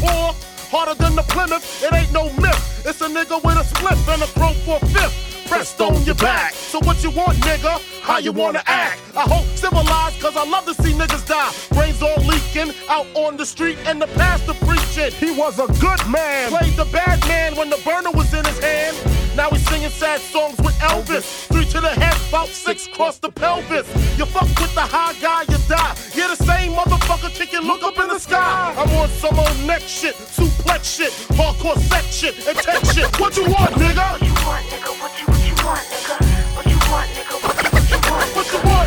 [0.77, 1.83] Harder than the Plymouth?
[1.83, 2.76] It ain't no myth.
[2.89, 5.49] It's a nigga with a split and a crow for a fifth.
[5.49, 6.55] Pressed on your back.
[6.55, 7.82] So what you want, nigga?
[8.03, 9.01] How you wanna act?
[9.16, 11.53] I hope civilized, cause I love to see niggas die.
[11.74, 15.11] Brains all leaking out on the street and the pastor preaching.
[15.11, 16.51] He was a good man.
[16.51, 18.97] Played the bad man when the burner was in his hand.
[19.37, 21.47] Now he's singing sad songs with Elvis.
[21.53, 23.87] Three to the head, about six cross the pelvis.
[24.16, 25.95] You fuck with the high guy, you die.
[26.14, 28.74] You're the same motherfucker kicking, look up in the sky.
[28.78, 33.20] I'm on some old neck shit, suplex shit, hardcore sex shit, and tech shit.
[33.20, 34.12] What you want, nigga?
[34.12, 34.93] What you want, nigga?
[35.01, 36.16] What you, what you want, nigga?
[36.57, 37.37] What you want, nigga?
[37.43, 38.29] What you, what you want?
[38.37, 38.85] What you want,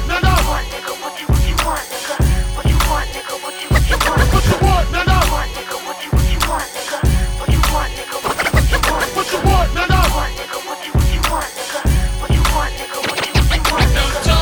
[0.70, 0.94] nigga?
[1.02, 2.16] What you, what you, what you want, nigga?
[2.56, 3.36] What you want, nigga?
[3.44, 4.30] What you, what you want?
[4.34, 5.78] What you want, nigga?
[5.86, 7.00] What you, what you, what you want, nigga?
[7.40, 8.18] What you want, nigga?
[8.26, 9.10] What you, what you want?
[9.16, 9.98] What you want, nigga?
[10.14, 10.60] What nigga?
[10.70, 11.82] What you, what you want, nigga?
[12.22, 13.00] What you want, nigga?
[13.10, 14.38] What you, what you want, nigga?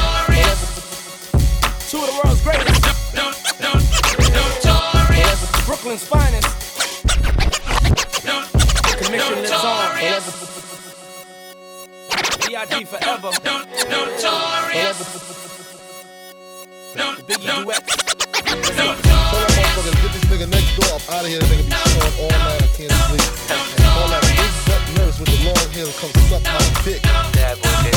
[1.87, 2.83] Two of the world's greatest.
[5.65, 6.26] Brooklyn's finest.
[12.77, 12.85] B.I.G.
[12.85, 13.31] forever.
[17.27, 17.95] Biggie duets.
[18.05, 21.39] Tell that motherfucker to get this nigga next door up out of here.
[21.39, 22.61] That nigga be snoring all night.
[22.61, 23.25] I can't sleep.
[23.77, 27.96] And all that big butt nurse with the long hair come suck my dick.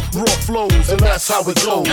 [0.13, 1.87] raw flows, and that's how it goes.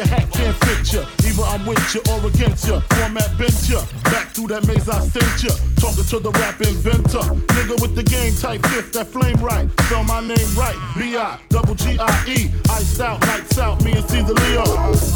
[0.02, 1.02] your hat can't fit ya.
[1.26, 2.80] Either I'm with ya or against ya.
[2.82, 3.82] Format bent ya.
[4.04, 5.56] Back that maze I sent you.
[5.80, 7.24] Talking to the rap inventor.
[7.56, 9.68] Nigga with the game type fifth, that flame right.
[9.88, 10.76] Spell my name right.
[10.98, 12.52] B-I, double G-I-E.
[12.70, 14.66] Iced out, lights out, me and Cease-a-Leo.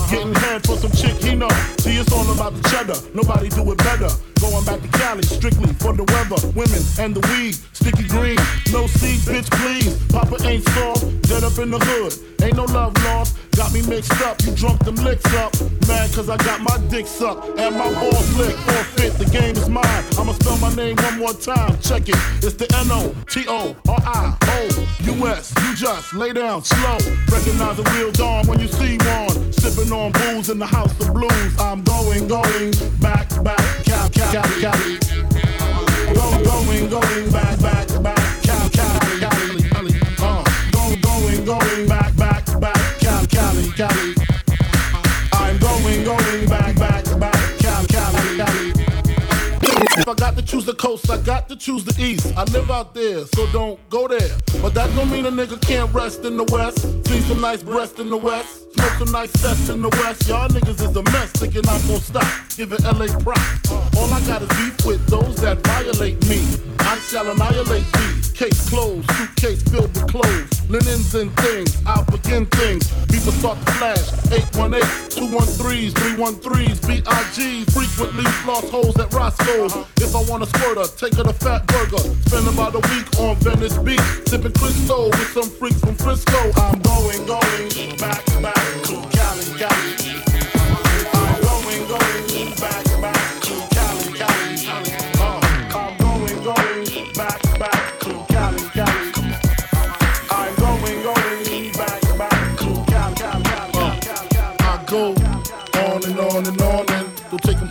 [0.10, 1.52] Getting head for some chick he know.
[1.84, 2.96] See, it's all about the cheddar.
[3.14, 4.10] Nobody do it better.
[4.40, 6.40] Going back to Cali, strictly for the weather.
[6.56, 8.40] Women and the weed, sticky green.
[8.72, 10.00] No seed, bitch, please.
[10.12, 12.14] Papa ain't soft, dead up in the hood.
[12.42, 13.36] Ain't no love lost.
[13.56, 15.54] Got me mixed up, you drunk them licks up.
[15.88, 18.60] Mad cause I got my dick sucked and my balls licked.
[18.60, 20.04] Forfeit, the game is mine.
[20.18, 21.78] I'ma spell my name one more time.
[21.80, 22.18] Check it.
[22.44, 23.44] It's the N-O-T-O-R-I-O-U-S.
[25.62, 26.98] You just lay down slow.
[27.32, 29.54] Recognize a real dawn when you see one.
[29.54, 31.60] Sipping on booze in the house of blues.
[31.60, 33.55] I'm going, going back, back,
[50.56, 52.32] choose the coast, I got to choose the east.
[52.38, 54.38] I live out there, so don't go there.
[54.62, 56.80] But that don't mean a nigga can't rest in the west.
[57.08, 58.74] See some nice breast in the west.
[58.74, 60.30] Smoke some nice cess in the west.
[60.30, 62.32] Y'all niggas is a mess, thinking I'm gonna stop.
[62.56, 63.72] Giving LA props.
[63.98, 66.40] All I got is beef with those that violate me.
[66.80, 68.25] I shall annihilate these.
[68.36, 70.70] Case closed, suitcase filled with clothes.
[70.70, 72.92] Linens and things, I'll begin things.
[73.08, 74.12] People start to flash.
[74.30, 74.84] 818,
[75.30, 77.72] 213s, 313s, BIG.
[77.72, 79.74] Frequently lost holes at Roscoe's.
[80.04, 82.04] If I want a squirter, take her to Fat Burger.
[82.28, 84.02] Spend about a week on Venice Beach.
[84.28, 86.52] Sipping Cristo with some freaks from Frisco.
[86.58, 90.05] I'm going, going back, back to Cali, Cali.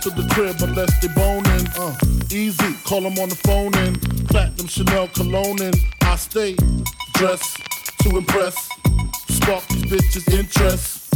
[0.04, 1.66] To the crib unless they boning.
[1.78, 1.96] Uh,
[2.30, 6.56] easy, call them on the phone and platinum Chanel cologne and I stay
[7.14, 7.56] dressed
[8.02, 8.68] to impress,
[9.28, 11.08] spark these bitches' interest.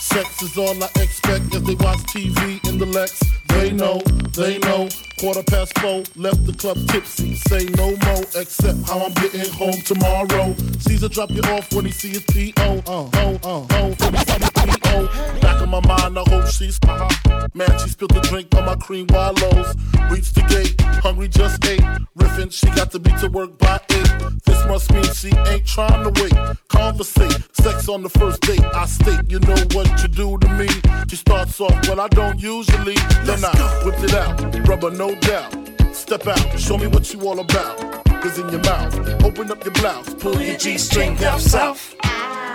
[0.00, 3.20] Sex is all I expect as they watch TV in the Lex.
[3.48, 3.98] They know,
[4.30, 4.88] they know.
[5.18, 7.34] Quarter past four, left the club tipsy.
[7.48, 10.54] Say no more, except how I'm getting home tomorrow.
[10.86, 12.78] Caesar drop you off when he see his P.O.
[12.86, 15.40] Uh, oh, uh, oh, see his P.O.
[15.40, 17.48] Back in my mind, I hope she's uh-huh.
[17.54, 19.74] Man, she spilled the drink on my cream wallows.
[20.10, 21.80] Reached the gate, hungry just ate.
[22.14, 24.10] Riffin', she got to be to work by eight.
[24.44, 26.36] This must mean she ain't trying to wait.
[26.68, 28.64] Conversate, sex on the first date.
[28.74, 30.68] I state, you know what you do to me.
[31.08, 32.96] She starts off, well, I don't usually.
[33.24, 35.52] Then I whipped it out, rubber no doubt.
[35.92, 38.04] Step out, show me what you all about.
[38.22, 38.94] Cause in your mouth,
[39.24, 41.94] open up your blouse, pull your G string down south.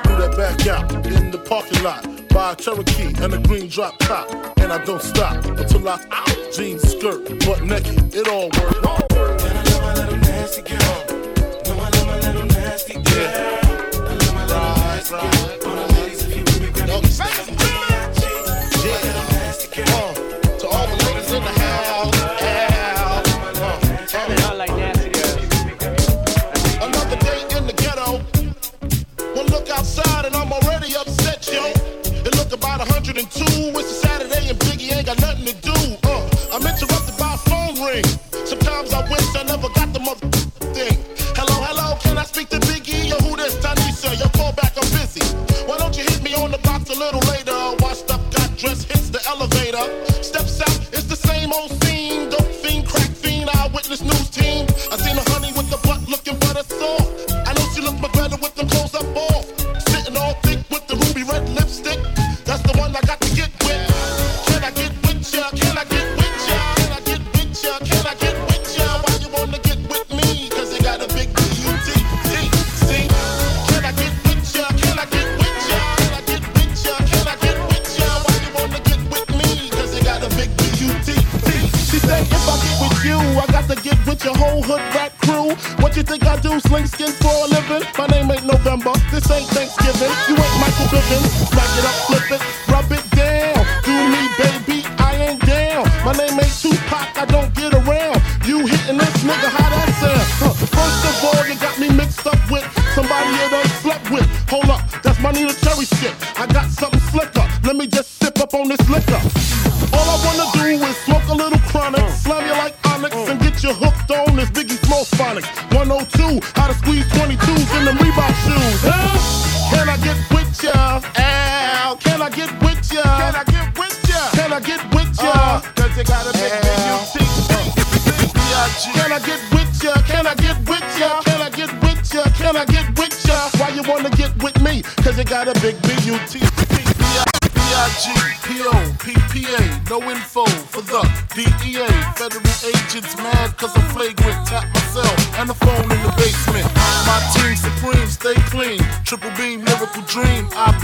[0.04, 2.12] Do that back out in the parking lot.
[2.34, 2.56] Buy a
[3.02, 4.30] Cherokee and a green drop top.
[4.60, 6.54] And I don't stop until I out.
[6.54, 8.82] Jeans, skirt, butt naked, it all works.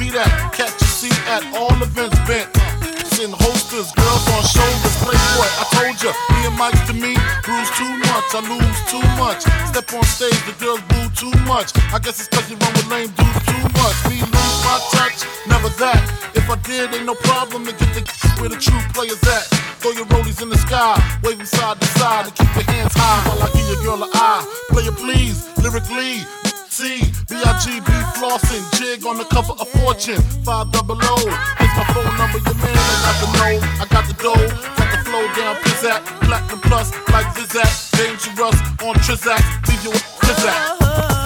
[0.08, 0.54] I that.
[0.56, 2.48] Catch a seat at all events bent.
[3.18, 5.50] In holsters, girls on shoulders, playboy.
[5.58, 9.42] I told ya, me and Mike's to me, bruise too much, I lose too much.
[9.74, 11.74] Step on stage, the girls boo too much.
[11.92, 13.98] I guess it's cause you run with lame dudes too much.
[14.08, 16.00] Me lose my touch, never that.
[16.38, 18.06] If I did, ain't no problem to get the
[18.40, 19.50] where the true players at.
[19.82, 23.20] Throw your rollies in the sky, waving side to side, and keep your hands high
[23.28, 24.46] while I give your girl an eye.
[24.70, 26.47] Player please, lyrically.
[26.78, 31.16] C, B-I-G-B flossing, jig on the cover of Fortune, 5 double O.
[31.58, 34.48] Here's my phone number, your man, I got the know, I got the dough,
[34.78, 40.04] got the flow down, pizzat, platinum plus, like Zizak, dangerous on Trizak, leave you with
[40.22, 40.54] Trizak.
[40.54, 41.17] Uh-huh.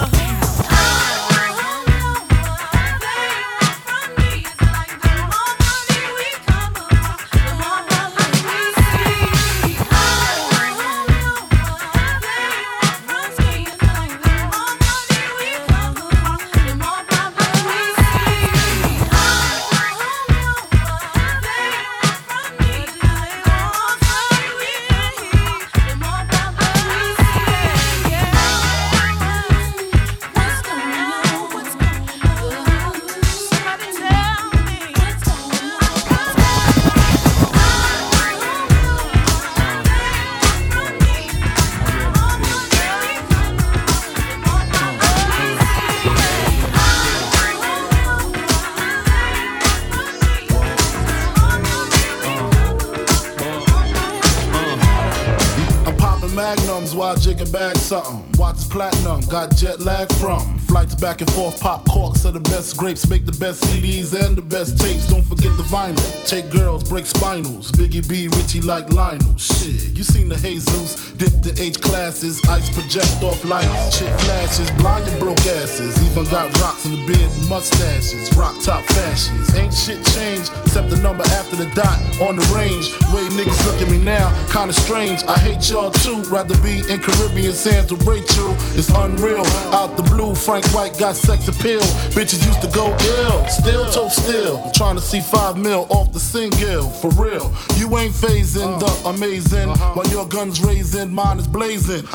[57.92, 58.24] Something.
[58.38, 60.51] Watch platinum, got jet lag from.
[60.82, 64.42] Back and forth, pop corks are the best grapes, make the best CDs and the
[64.42, 65.08] best tapes.
[65.08, 65.98] Don't forget the vinyl.
[66.28, 67.72] Take girls, break spinals.
[67.72, 69.36] Biggie B, Richie like Lionel.
[69.36, 74.70] Shit, you seen the Jesus, dip the H classes, ice project off lights, chick flashes,
[74.72, 75.94] blind and broke asses.
[76.10, 79.54] Even got rocks in the beard mustaches, rock top fashions.
[79.56, 82.94] Ain't shit changed except the number after the dot on the range.
[83.10, 85.22] Way niggas look at me now, kinda strange.
[85.24, 88.54] I hate y'all too, rather be in Caribbean sands with Rachel.
[88.78, 89.46] It's unreal.
[89.74, 91.80] Out the blue, Frank White got sex appeal.
[92.16, 94.70] Bitches used to go ill, still toe still.
[94.72, 97.52] Trying to see five mil off the single, for real.
[97.76, 102.06] You ain't phasing the amazing while your gun's raising, mine is blazing.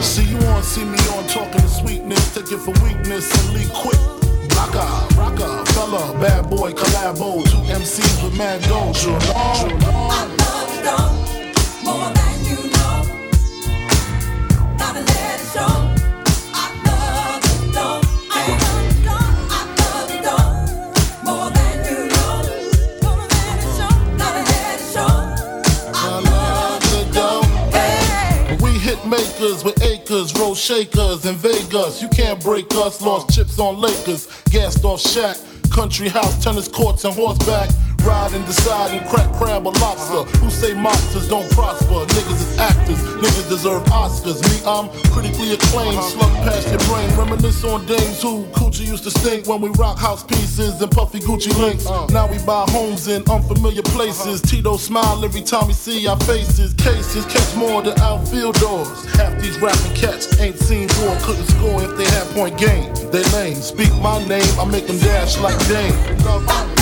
[0.00, 3.72] see you on, see me on, talking to sweetness, take it for weakness and leave
[3.72, 3.98] quick.
[4.56, 8.92] Rocker, rocker, fella, bad boy, collabo, two MCs with mad dough.
[8.92, 9.18] Sure,
[29.44, 32.00] with acres, roll shakers in Vegas.
[32.00, 33.02] You can't break us.
[33.02, 35.36] Lost chips on Lakers, gassed off Shaq.
[35.70, 37.68] Country house, tennis courts, and horseback.
[38.04, 40.28] Ride and decide and crack crab or lobster.
[40.28, 40.44] Uh-huh.
[40.44, 42.04] Who say monsters don't prosper?
[42.12, 44.44] Niggas is actors, niggas deserve Oscars.
[44.44, 46.12] Me, I'm critically acclaimed, uh-huh.
[46.12, 47.08] slug past your brain.
[47.16, 51.18] Reminisce on days who coochie used to stink when we rock house pieces and puffy
[51.18, 51.86] Gucci links.
[51.86, 52.06] Uh-huh.
[52.12, 54.42] Now we buy homes in unfamiliar places.
[54.42, 56.74] Tito smile every time we see our faces.
[56.74, 59.04] Cases catch more than outfield doors.
[59.16, 62.92] Half these rapping cats ain't seen war, couldn't score if they had point game.
[63.10, 63.56] They lame.
[63.56, 65.94] Speak my name, I make them dash like Dame.
[66.28, 66.74] I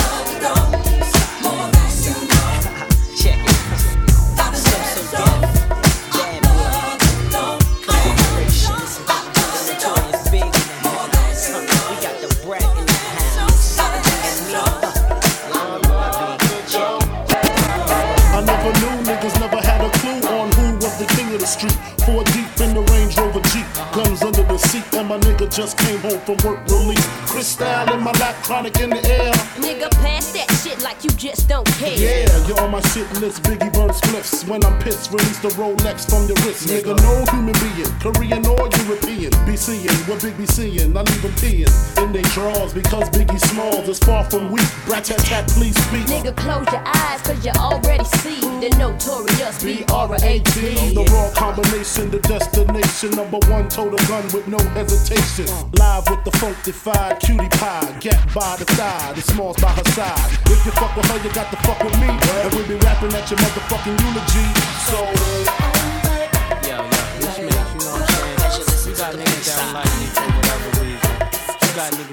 [24.95, 27.05] and my nigga just came home from work release.
[27.25, 29.33] Crystal in my lap, chronic in the air.
[29.57, 31.97] Nigga, pass that shit like you just don't care.
[31.97, 34.47] Yeah, you're on my shit list, Biggie burn spliffs.
[34.47, 36.67] When I'm pissed, release the Rolex from your wrist.
[36.67, 39.31] Nigga, no human being, Korean or European.
[39.45, 43.39] Be seeing what Big be seeing, I leave them peeing in they drawers because Biggie
[43.49, 44.67] Smalls is far from weak.
[44.85, 46.05] Brat tat tat, please speak.
[46.05, 50.93] Nigga, close your eyes, cause you already see the notorious B-R-A-T.
[50.93, 53.11] The raw combination, the destination.
[53.11, 54.82] Number one, total gun with no hesitation.
[54.83, 57.97] Live with the funkified cutie pie.
[58.01, 60.31] Get by the side, the smalls by her side.
[60.47, 62.07] If you fuck with her, you got to fuck with me.
[62.07, 64.47] And we be rapping at your motherfucking eulogy.
[64.91, 64.99] So,
[68.97, 71.11] got niggas like for whatever reason.
[71.61, 72.12] You got niggas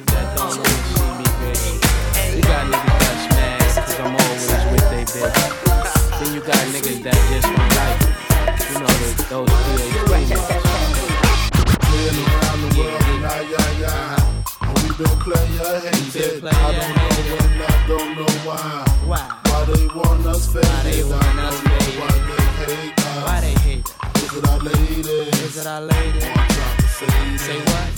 [15.00, 15.08] yeah.
[15.08, 16.44] And we been player hated.
[16.44, 18.84] I don't know when, I don't know why.
[19.06, 19.40] Why?
[19.46, 20.68] Why they want us faded.
[20.68, 22.00] Why they want I us faded.
[22.00, 23.24] why they hate us.
[23.24, 24.22] Why they hate us?
[24.22, 25.06] Is it our ladies?
[25.08, 26.20] Is it our lady?
[26.20, 27.92] Say, Say what?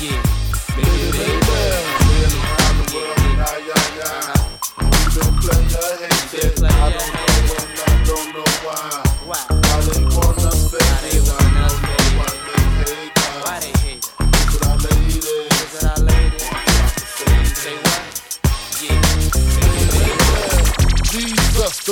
[0.00, 0.22] Yeah.
[0.76, 1.40] Baby, Baby, baby,
[2.00, 4.34] playing around the world, yeah, yeah, yeah.
[5.14, 6.64] Been player hated.
[6.64, 9.04] I don't know when, I don't know why.
[9.26, 9.59] Why?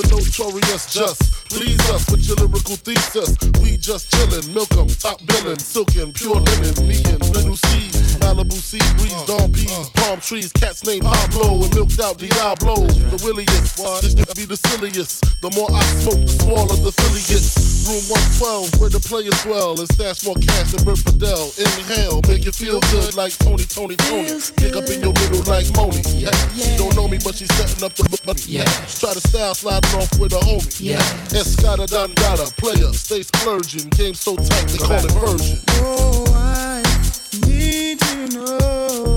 [0.03, 1.49] The notorious just.
[1.49, 3.37] Please us with your lyrical thesis.
[3.63, 8.18] We just chillin', milk 'em, top billin', silkin', pure linen, me and little C.
[8.29, 12.85] Malibu sea breeze, Dom P's, palm trees, cats named Pablo, and milked out Diablo.
[12.85, 15.25] The williest, this nigga be the silliest.
[15.41, 16.93] The more I smoke, the smaller the
[17.25, 17.57] gets.
[17.89, 18.05] Room
[18.37, 21.49] 112, where the players dwell, and stash more cash than Bert Fidel.
[21.57, 24.37] Inhale, make you feel good like Tony, Toni, Toné.
[24.61, 26.05] Pick up in your middle like Monie.
[26.13, 26.37] Yeah.
[26.53, 28.45] She don't know me, but she's setting up the money.
[28.45, 28.69] Yeah.
[28.93, 30.69] Try to style sliding off with a homie.
[30.77, 31.01] Yeah.
[31.33, 33.89] Escada Dangada, player, stay splurging.
[33.97, 35.65] Game so tight, they call it version.
[35.81, 36.68] Oh, I
[38.31, 39.17] know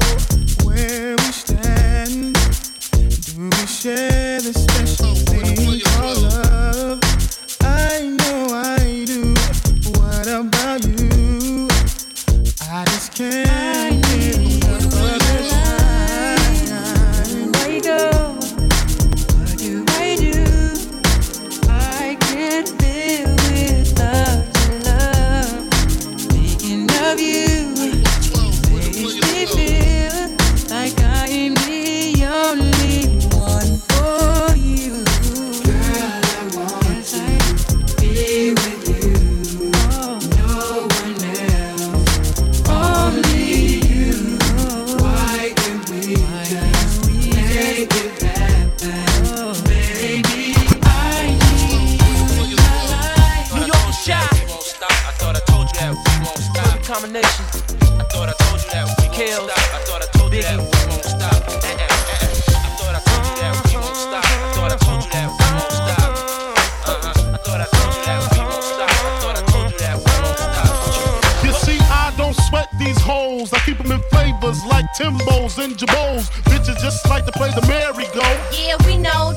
[0.63, 2.33] where we stand.
[2.33, 6.99] Do we share the special thing called love?
[7.61, 9.33] I know I do.
[9.99, 11.67] What about you?
[12.71, 13.70] I just can't
[46.51, 50.53] we just make it happen, baby?
[50.83, 53.53] I need my life.
[53.55, 54.19] New York is shy.
[54.19, 56.83] I thought I told you that we won't stop.
[56.83, 57.45] Combination.
[57.99, 59.63] I thought I told you that we won't stop.
[59.73, 61.00] I thought I told you that we won't
[74.97, 76.29] Timbos and Jabos.
[76.43, 78.21] Bitches just like to play the merry-go.
[78.51, 79.33] Yeah, we know.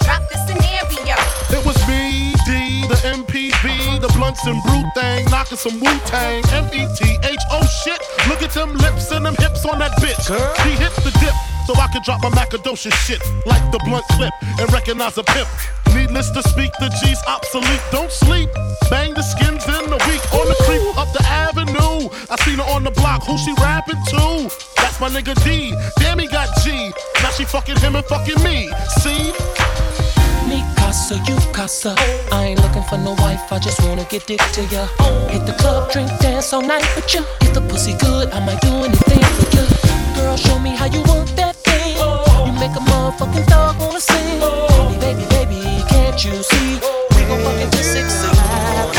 [4.07, 7.41] The blunts and brute thing, knocking some Wu Tang, M E T H.
[7.51, 10.29] Oh shit, look at them lips and them hips on that bitch.
[10.63, 11.35] She hit the dip.
[11.67, 15.49] So I can drop my macadocious shit like the blunt slip and recognize a pimp.
[15.95, 17.81] Needless to speak, the G's obsolete.
[17.91, 18.51] Don't sleep.
[18.91, 22.11] Bang the skins in the week on the creep up the avenue.
[22.29, 23.25] I seen her on the block.
[23.25, 24.53] Who she rapping to?
[24.77, 25.73] That's my nigga D.
[25.97, 26.93] Damn, he got G.
[27.23, 28.69] Now she fucking him and fucking me.
[29.01, 29.33] See?
[30.55, 31.97] Me casa, you casa.
[32.31, 34.87] I ain't looking for no wife, I just wanna get dick to ya.
[35.27, 37.23] Hit the club, drink, dance all night with ya.
[37.41, 39.65] If the pussy good, I might do anything for ya.
[40.15, 41.97] Girl, show me how you work that thing.
[42.47, 44.39] You make a motherfucking dog wanna sing.
[45.03, 46.79] Baby, baby, baby, can't you see?
[47.15, 48.95] We gon' fuck until six o'clock.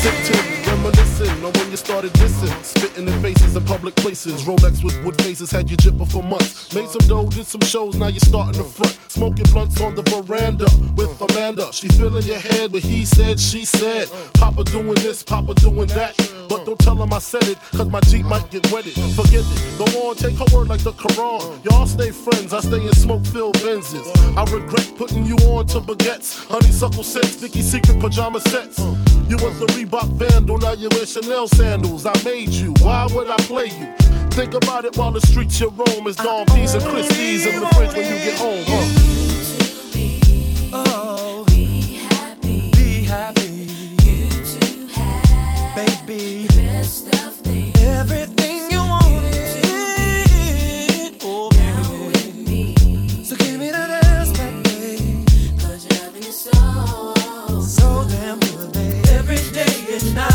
[0.00, 2.52] Sitting, reminiscing on when you started dissing.
[2.64, 4.42] Spitting in faces in public places.
[4.42, 6.74] Rolex with wood faces had you jipping for months.
[6.74, 8.98] Made some dough, did some shows, now you're starting the front.
[9.08, 10.66] Smoking blunts on the veranda
[10.96, 11.72] with Amanda.
[11.72, 14.08] She filling your head, but he said, she said.
[14.34, 16.16] Papa doing this, Papa doing that.
[16.48, 18.94] But don't tell him I said it, cause my Jeep might get wetted.
[19.14, 21.64] Forget it, go on, take her word like the Quran.
[21.64, 24.06] Y'all stay friends, I stay in smoke filled Benzes.
[24.36, 26.46] I regret putting you on to baguettes.
[26.46, 28.78] Honeysuckle sets, Vicky Secret pajama sets.
[29.28, 32.06] You was the Reebok vandal, now you wear Chanel sandals.
[32.06, 33.86] I made you, why would I play you?
[34.30, 37.66] Think about it while the streets you roam is Dom P's and Christie's in the
[37.68, 38.86] fridge when you get home, huh?
[40.74, 42.70] Oh, be happy.
[42.70, 43.68] Be happy.
[44.02, 45.74] You to have,
[46.06, 46.46] baby.
[46.48, 47.78] Best of things.
[47.82, 49.20] Everything you wanted.
[53.26, 55.26] So give me that ass back, babe.
[55.60, 59.06] Cause your loving so, so damn good, babe.
[59.08, 60.31] Every day and night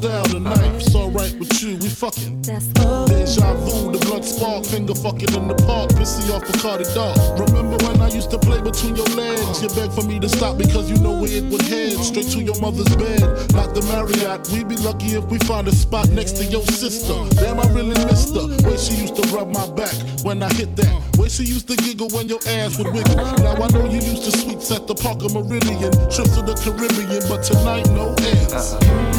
[0.00, 0.74] crystal tonight.
[0.76, 2.42] It's alright with you, we fucking.
[2.42, 7.16] Deja vu, the blood spark, finger fucking in the park, pissy off a Cardi dog.
[7.38, 9.62] Remember when I used to play between your legs?
[9.62, 11.92] You begged for me to stop because you know where it would head.
[11.98, 13.20] Straight to your mother's bed,
[13.52, 14.48] not the Marriott.
[14.50, 17.14] We'd be lucky if we find a spot next to your sister.
[17.36, 18.48] Damn, I really missed her.
[18.66, 19.94] Way she used to rub my back
[20.24, 21.18] when I hit that.
[21.18, 23.16] Way she used to giggle when your ass would wiggle.
[23.16, 27.22] Now I know you used to sweets at the Parker Meridien, trips to the Caribbean,
[27.28, 29.09] but tonight no ends.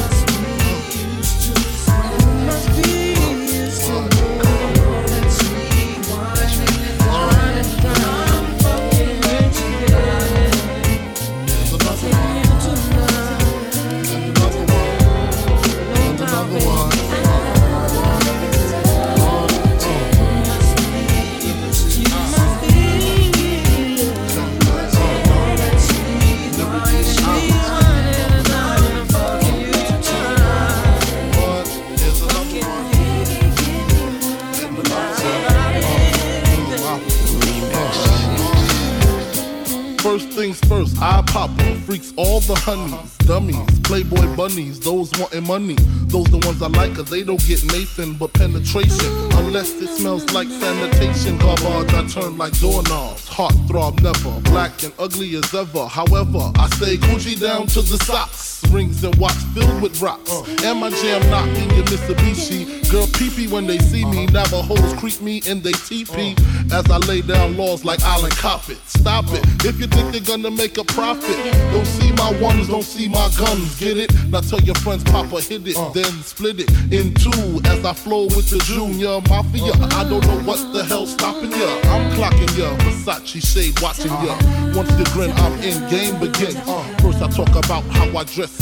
[41.04, 41.50] I pop
[41.84, 45.74] freaks all the honeys, dummies, playboy bunnies, those wanting money.
[46.06, 49.10] Those the ones I like, cause they don't get Nathan but penetration.
[49.32, 51.38] Unless it smells like sanitation.
[51.38, 53.26] Garbage, I turn like doorknobs.
[53.26, 55.88] Heart throb never, black and ugly as ever.
[55.88, 58.51] However, I stay Gucci down to the socks.
[58.72, 60.30] Rings and watch filled with rocks.
[60.64, 62.90] And my jam knocking your Mitsubishi.
[62.90, 64.26] Girl peepee when they see me.
[64.26, 66.34] Navajos creep me in they teepee.
[66.72, 68.78] As I lay down laws like Island Coppet.
[68.88, 69.44] Stop it.
[69.64, 71.36] If you think they're gonna make a profit,
[71.70, 73.78] don't see my ones, don't see my guns.
[73.78, 74.10] Get it?
[74.30, 77.60] Now tell your friends, Papa hit it, then split it in two.
[77.64, 79.72] As I flow with the Junior Mafia.
[79.92, 81.70] I don't know what the hell stopping ya.
[81.92, 82.74] I'm clocking ya.
[82.78, 84.34] Versace shade watching ya.
[84.74, 85.76] Once you grin, I'm in.
[85.90, 86.56] Game begins.
[87.02, 88.61] First I talk about how I dress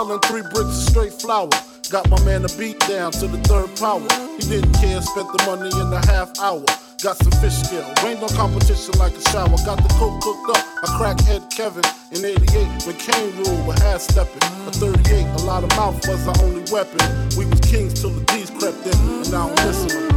[0.00, 1.50] Selling three bricks of straight flour.
[1.90, 4.08] Got my man a beat down to the third power.
[4.38, 6.64] He didn't care, spent the money in a half hour.
[7.04, 9.56] Got some fish scale, rained on competition like a shower.
[9.68, 10.64] Got the coke cooked up.
[10.84, 14.42] I crackhead Kevin in 88 when Kane ruled with half stepping.
[14.68, 17.00] A 38, a lot of mouth was our only weapon.
[17.36, 20.09] We was kings till the D's crept in, and now I'm listening.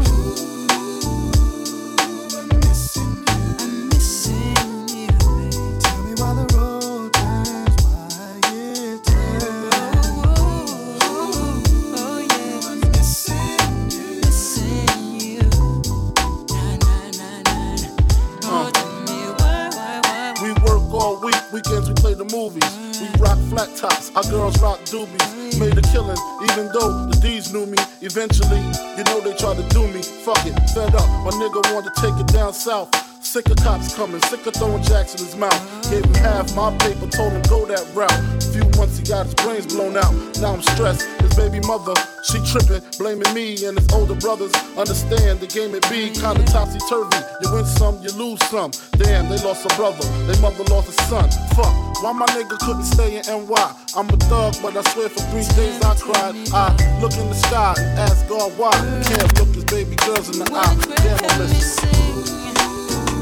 [23.66, 25.60] Flat tops, our girls rock doobies.
[25.60, 26.18] Made a killing,
[26.50, 27.78] even though the D's knew me.
[28.02, 28.60] Eventually,
[28.98, 30.02] you know they tried to do me.
[30.02, 31.08] Fuck it, fed up.
[31.24, 32.90] My nigga wanted to take it down south.
[33.24, 35.90] Sick of cops coming, sick of throwing jacks in his mouth.
[35.90, 38.12] Gave him half my paper, told him go that route.
[38.12, 40.14] A few months he got his brains blown out.
[40.42, 41.23] Now I'm stressed.
[41.36, 44.54] Baby mother, she tripping, blaming me and his older brothers.
[44.78, 47.18] Understand the game it be kinda topsy turvy.
[47.42, 48.72] You win some, you lose some.
[48.98, 51.30] Damn, they lost a brother, they mother lost a son.
[51.56, 51.74] Fuck,
[52.04, 53.66] why my nigga couldn't stay in NY?
[53.98, 56.36] I'm a thug, but I swear for three days I cried.
[56.54, 56.70] I
[57.02, 58.72] look in the sky and ask God why.
[59.04, 60.76] Can't look his baby girls in the eye.
[61.02, 61.78] Damn, I miss.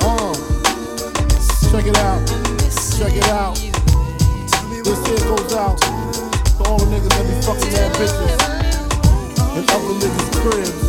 [0.04, 0.34] Uh,
[1.72, 2.28] check it out,
[3.00, 3.56] check it out.
[4.84, 6.21] This here goes out
[6.72, 8.40] all niggas that be fucking their bitches
[9.58, 10.84] and other niggas' cribs.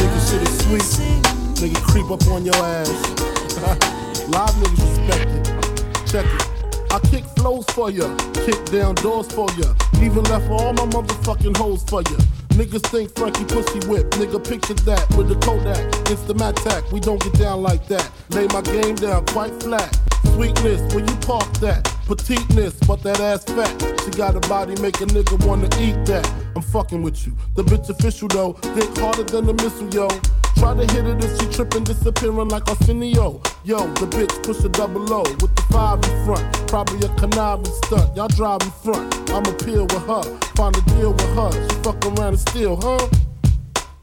[0.00, 1.20] Nigga shit is sweet.
[1.60, 2.88] Nigga creep up on your ass.
[4.32, 6.06] Live niggas respect it.
[6.10, 6.46] Check it.
[6.92, 8.16] I kick flows for ya,
[8.46, 12.18] kick down doors for ya, even left all my motherfucking hoes for ya.
[12.56, 15.78] Niggas think Frankie pussy whip, nigga picture that with the Kodak,
[16.10, 16.90] It's the Instamatic.
[16.90, 18.10] We don't get down like that.
[18.30, 19.94] Lay my game down quite flat.
[20.34, 21.99] Sweetness, where you park that?
[22.10, 23.70] Petiteness, but that ass fat.
[24.04, 26.28] She got a body, make a nigga wanna eat that.
[26.56, 27.36] I'm fucking with you.
[27.54, 30.08] The bitch official though, dick harder than a missile, yo.
[30.56, 33.40] Try to hit it if she tripping, disappearing like Arsenio.
[33.62, 36.66] Yo, the bitch push a double O with the five in front.
[36.66, 38.16] Probably a conniving stunt.
[38.16, 39.30] Y'all drive in front.
[39.30, 40.24] I'ma peel with her,
[40.56, 41.52] find a deal with her.
[41.52, 43.06] She fuck around and steal, huh?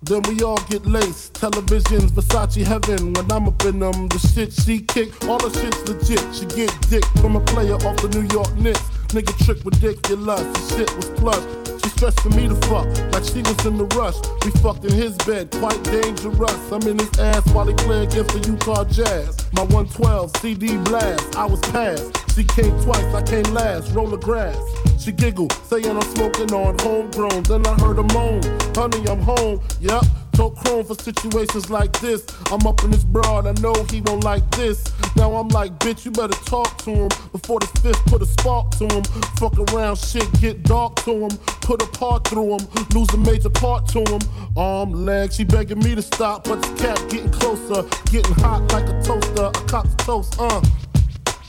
[0.08, 1.34] Then we all get laced.
[1.34, 3.12] Televisions, Versace heaven.
[3.12, 6.24] When I'm up in them, the shit she kick, all the shit's legit.
[6.34, 8.97] She get dick from a player off the New York Knicks.
[9.10, 10.42] Nigga trick ridiculous.
[10.42, 11.44] The shit was plush.
[11.82, 14.16] She stressing me to fuck like she was in the rush.
[14.44, 16.72] We fucked in his bed, quite dangerous.
[16.72, 19.38] I'm in his ass while he play against the Utah Jazz.
[19.54, 22.12] My 112 CD blast, I was passed.
[22.36, 23.94] She came twice, I came last.
[23.94, 24.58] Roll the grass.
[25.00, 27.44] She giggled, saying I'm smoking on homegrown.
[27.44, 28.42] Then I heard a moan,
[28.76, 29.62] honey, I'm home.
[29.80, 30.04] Yep,
[30.38, 32.24] told Chrome for situations like this.
[32.52, 34.94] I'm up in this broad, I know he don't like this.
[35.16, 38.70] Now I'm like, bitch, you better talk to him before the fifth put a spark
[38.78, 39.04] to him.
[39.40, 41.32] Fuck around, shit get dark to him.
[41.62, 44.22] Put a part through him, lose a major part to him.
[44.56, 47.82] Arm, leg, she begging me to stop, but the cat getting closer,
[48.12, 49.46] getting hot like a toaster.
[49.46, 50.62] A cock's toast, uh.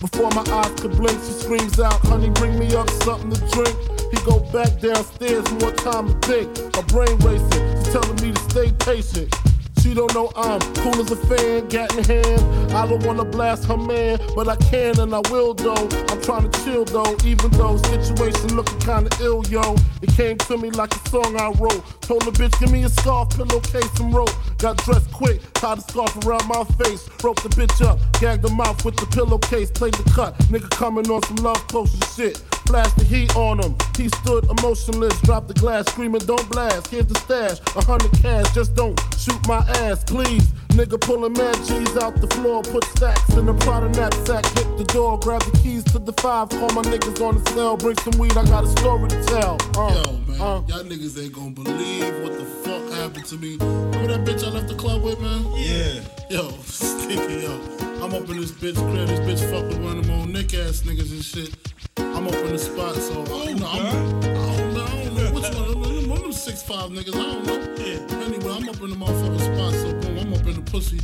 [0.01, 3.77] Before my eyes could blink, she screams out, honey, bring me up something to drink.
[4.13, 6.49] He go back downstairs, more time to think.
[6.77, 9.35] My brain racing, telling me to stay patient.
[9.81, 12.73] She don't know I'm cool as a fan, gat in hand.
[12.73, 15.89] I don't wanna blast her man, but I can and I will though.
[16.09, 19.77] I'm trying to chill though, even though situation looking kinda ill, yo.
[20.03, 21.83] It came to me like a song I wrote.
[22.03, 24.35] Told the bitch, give me a scarf, pillowcase, and rope.
[24.59, 27.09] Got dressed quick, tied the scarf around my face.
[27.19, 30.37] Broke the bitch up, gagged the mouth with the pillowcase, played the cut.
[30.51, 32.43] Nigga coming on some love potion shit.
[32.69, 33.75] Flash the heat on him.
[33.97, 36.89] He stood emotionless, dropped the glass, screaming, Don't blast.
[36.89, 40.47] Here's the stash, a hundred cash, just don't shoot my ass, please.
[40.77, 44.85] Nigga pulling mad G's out the floor, put stacks in the Prada knapsack, hit the
[44.85, 48.19] door, grab the keys to the five, call my niggas on the cell, bring some
[48.19, 49.57] weed, I got a story to tell.
[49.75, 53.57] Uh, Yo, man, y'all niggas ain't gonna believe what the fuck happened to me.
[53.59, 55.45] Remember that bitch I left the club with, man?
[55.55, 56.03] Yeah.
[56.31, 57.55] Yo, stinky, yo.
[58.03, 60.53] I'm up in this bitch crib, this bitch fuck with one of them old nick
[60.55, 61.55] ass niggas and shit.
[61.97, 65.15] I'm up in the spot, so you know, I'm, oh, I don't know, I don't
[65.15, 65.69] know which one.
[65.69, 67.59] of One of them six five niggas, I don't know.
[67.79, 68.25] Yeah.
[68.25, 71.01] Anyway, I'm up in the motherfucking spot, so boom, I'm up in the pussy,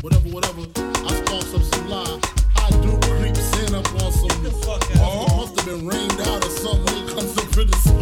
[0.00, 0.62] whatever, whatever.
[0.76, 2.20] I sparks up some lie.
[2.56, 4.42] I do creeps in up on some.
[4.42, 7.06] The fuck Must, must have been rained out or something.
[7.06, 7.96] It comes up in the spot.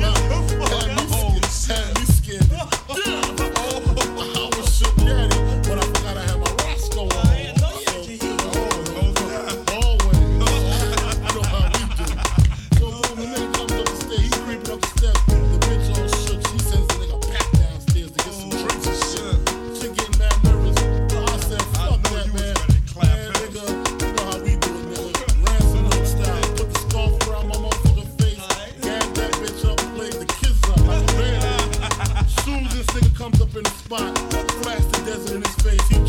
[4.33, 5.34] I was shook, yeah.
[35.65, 36.04] crazy.